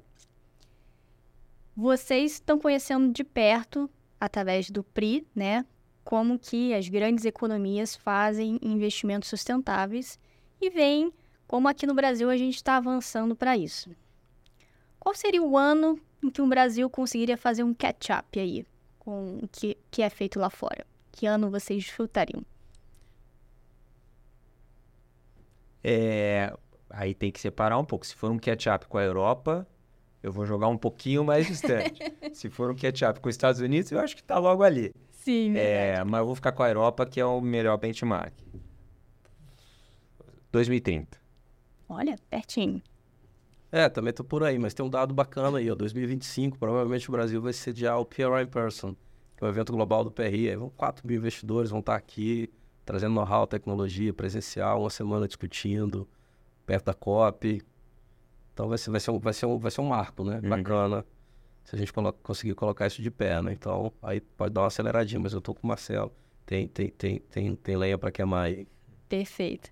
[1.75, 3.89] Vocês estão conhecendo de perto,
[4.19, 5.65] através do PRI, né?
[6.03, 10.19] Como que as grandes economias fazem investimentos sustentáveis
[10.61, 11.13] e veem
[11.47, 13.89] como aqui no Brasil a gente está avançando para isso.
[14.99, 18.65] Qual seria o ano em que o Brasil conseguiria fazer um catch-up aí
[18.97, 20.85] com o que, que é feito lá fora?
[21.11, 22.43] Que ano vocês disfrutariam?
[25.83, 26.53] É,
[26.89, 28.05] aí tem que separar um pouco.
[28.05, 29.67] Se for um catch-up com a Europa,
[30.21, 32.01] eu vou jogar um pouquinho mais distante.
[32.33, 34.93] Se for um catch-up com os Estados Unidos, eu acho que está logo ali.
[35.11, 38.33] Sim, é, mas eu vou ficar com a Europa, que é o melhor benchmark.
[40.51, 41.17] 2030.
[41.87, 42.81] Olha, pertinho.
[43.71, 45.75] É, também tô por aí, mas tem um dado bacana aí, ó.
[45.75, 48.95] 2025, provavelmente o Brasil vai sediar o PRI in Person,
[49.37, 50.49] que é o evento global do PRI.
[50.49, 52.49] Aí vão 4 mil investidores vão estar aqui,
[52.83, 56.07] trazendo know-how, tecnologia, presencial, uma semana discutindo,
[56.65, 57.61] perto da COP.
[58.53, 60.39] Então vai ser, vai ser, um, vai ser, um, vai ser um marco, né?
[60.43, 60.49] Uhum.
[60.49, 61.05] Bacana.
[61.63, 63.53] Se a gente colo conseguir colocar isso de pé, né?
[63.53, 66.11] Então, aí pode dar uma aceleradinha, mas eu tô com o Marcelo.
[66.43, 68.67] Tem, tem, tem, tem, tem lenha para queimar aí.
[69.07, 69.69] Perfeito.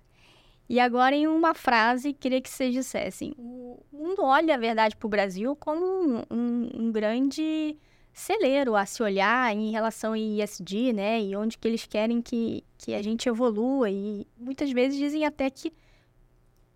[0.68, 5.06] E agora, em uma frase, queria que vocês dissessem: o mundo olha a verdade para
[5.06, 7.76] o Brasil como um, um, um, grande
[8.12, 11.22] celeiro a se olhar em relação ao ISD, né?
[11.22, 13.90] E onde que eles querem que, que a gente evolua.
[13.90, 15.72] E muitas vezes dizem até que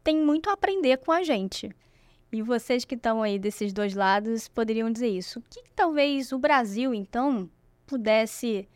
[0.03, 1.71] tem muito a aprender com a gente.
[2.33, 5.39] E vocês que estão aí desses dois lados poderiam dizer isso.
[5.39, 7.49] O que, que talvez o Brasil, então,
[7.87, 8.67] pudesse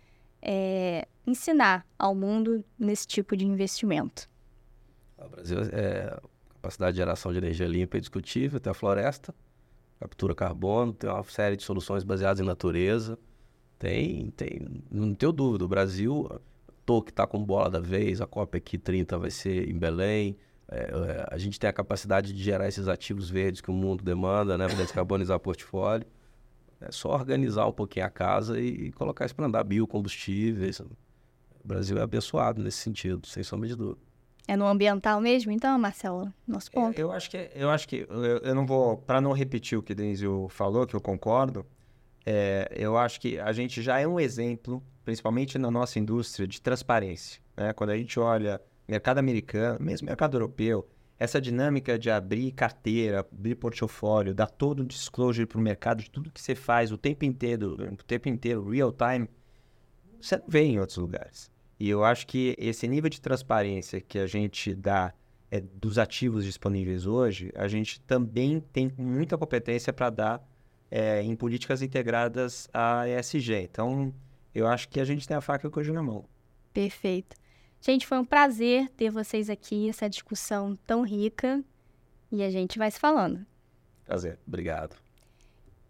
[0.42, 4.28] é, ensinar ao mundo nesse tipo de investimento?
[5.18, 6.18] O Brasil é
[6.54, 9.34] capacidade de geração de energia limpa e discutível, tem a floresta,
[9.98, 13.18] captura carbono, tem uma série de soluções baseadas em natureza.
[13.78, 16.28] Tem, tem, não tenho dúvida, o Brasil,
[16.84, 20.36] tô que está com bola da vez, a Copa aqui 30 vai ser em Belém.
[20.68, 24.02] É, é, a gente tem a capacidade de gerar esses ativos verdes que o mundo
[24.02, 26.06] demanda, né, para descarbonizar o portfólio.
[26.80, 30.80] É só organizar um pouquinho a casa e, e colocar isso para andar biocombustíveis.
[30.80, 30.88] O
[31.64, 34.05] Brasil é abençoado nesse sentido, sem sombra de dúvida.
[34.48, 36.32] É no ambiental mesmo, então, Marcelo?
[36.46, 36.98] Nosso ponto.
[36.98, 39.82] Eu, eu acho que, eu acho que, eu, eu não vou, para não repetir o
[39.82, 41.66] que o Denizio falou, que eu concordo,
[42.24, 46.60] é, eu acho que a gente já é um exemplo, principalmente na nossa indústria, de
[46.60, 47.40] transparência.
[47.56, 47.72] Né?
[47.72, 50.88] Quando a gente olha mercado americano, mesmo mercado europeu,
[51.18, 56.10] essa dinâmica de abrir carteira, abrir portfólio, dar todo o disclosure para o mercado de
[56.10, 59.28] tudo que você faz o tempo inteiro, o tempo inteiro, real time,
[60.20, 61.50] você não vê em outros lugares.
[61.78, 65.12] E eu acho que esse nível de transparência que a gente dá
[65.50, 70.48] é, dos ativos disponíveis hoje, a gente também tem muita competência para dar
[70.90, 73.54] é, em políticas integradas à ESG.
[73.62, 74.14] Então,
[74.54, 76.24] eu acho que a gente tem a faca e o queijo na mão.
[76.72, 77.36] Perfeito.
[77.80, 81.62] Gente, foi um prazer ter vocês aqui, essa discussão tão rica.
[82.32, 83.46] E a gente vai se falando.
[84.04, 84.38] Prazer.
[84.46, 85.05] Obrigado.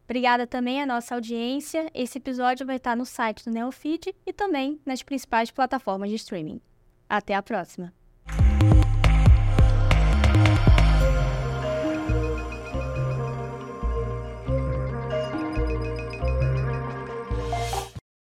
[0.07, 1.91] Obrigada também à nossa audiência.
[1.93, 6.61] Esse episódio vai estar no site do Neofeed e também nas principais plataformas de streaming.
[7.09, 7.93] Até a próxima!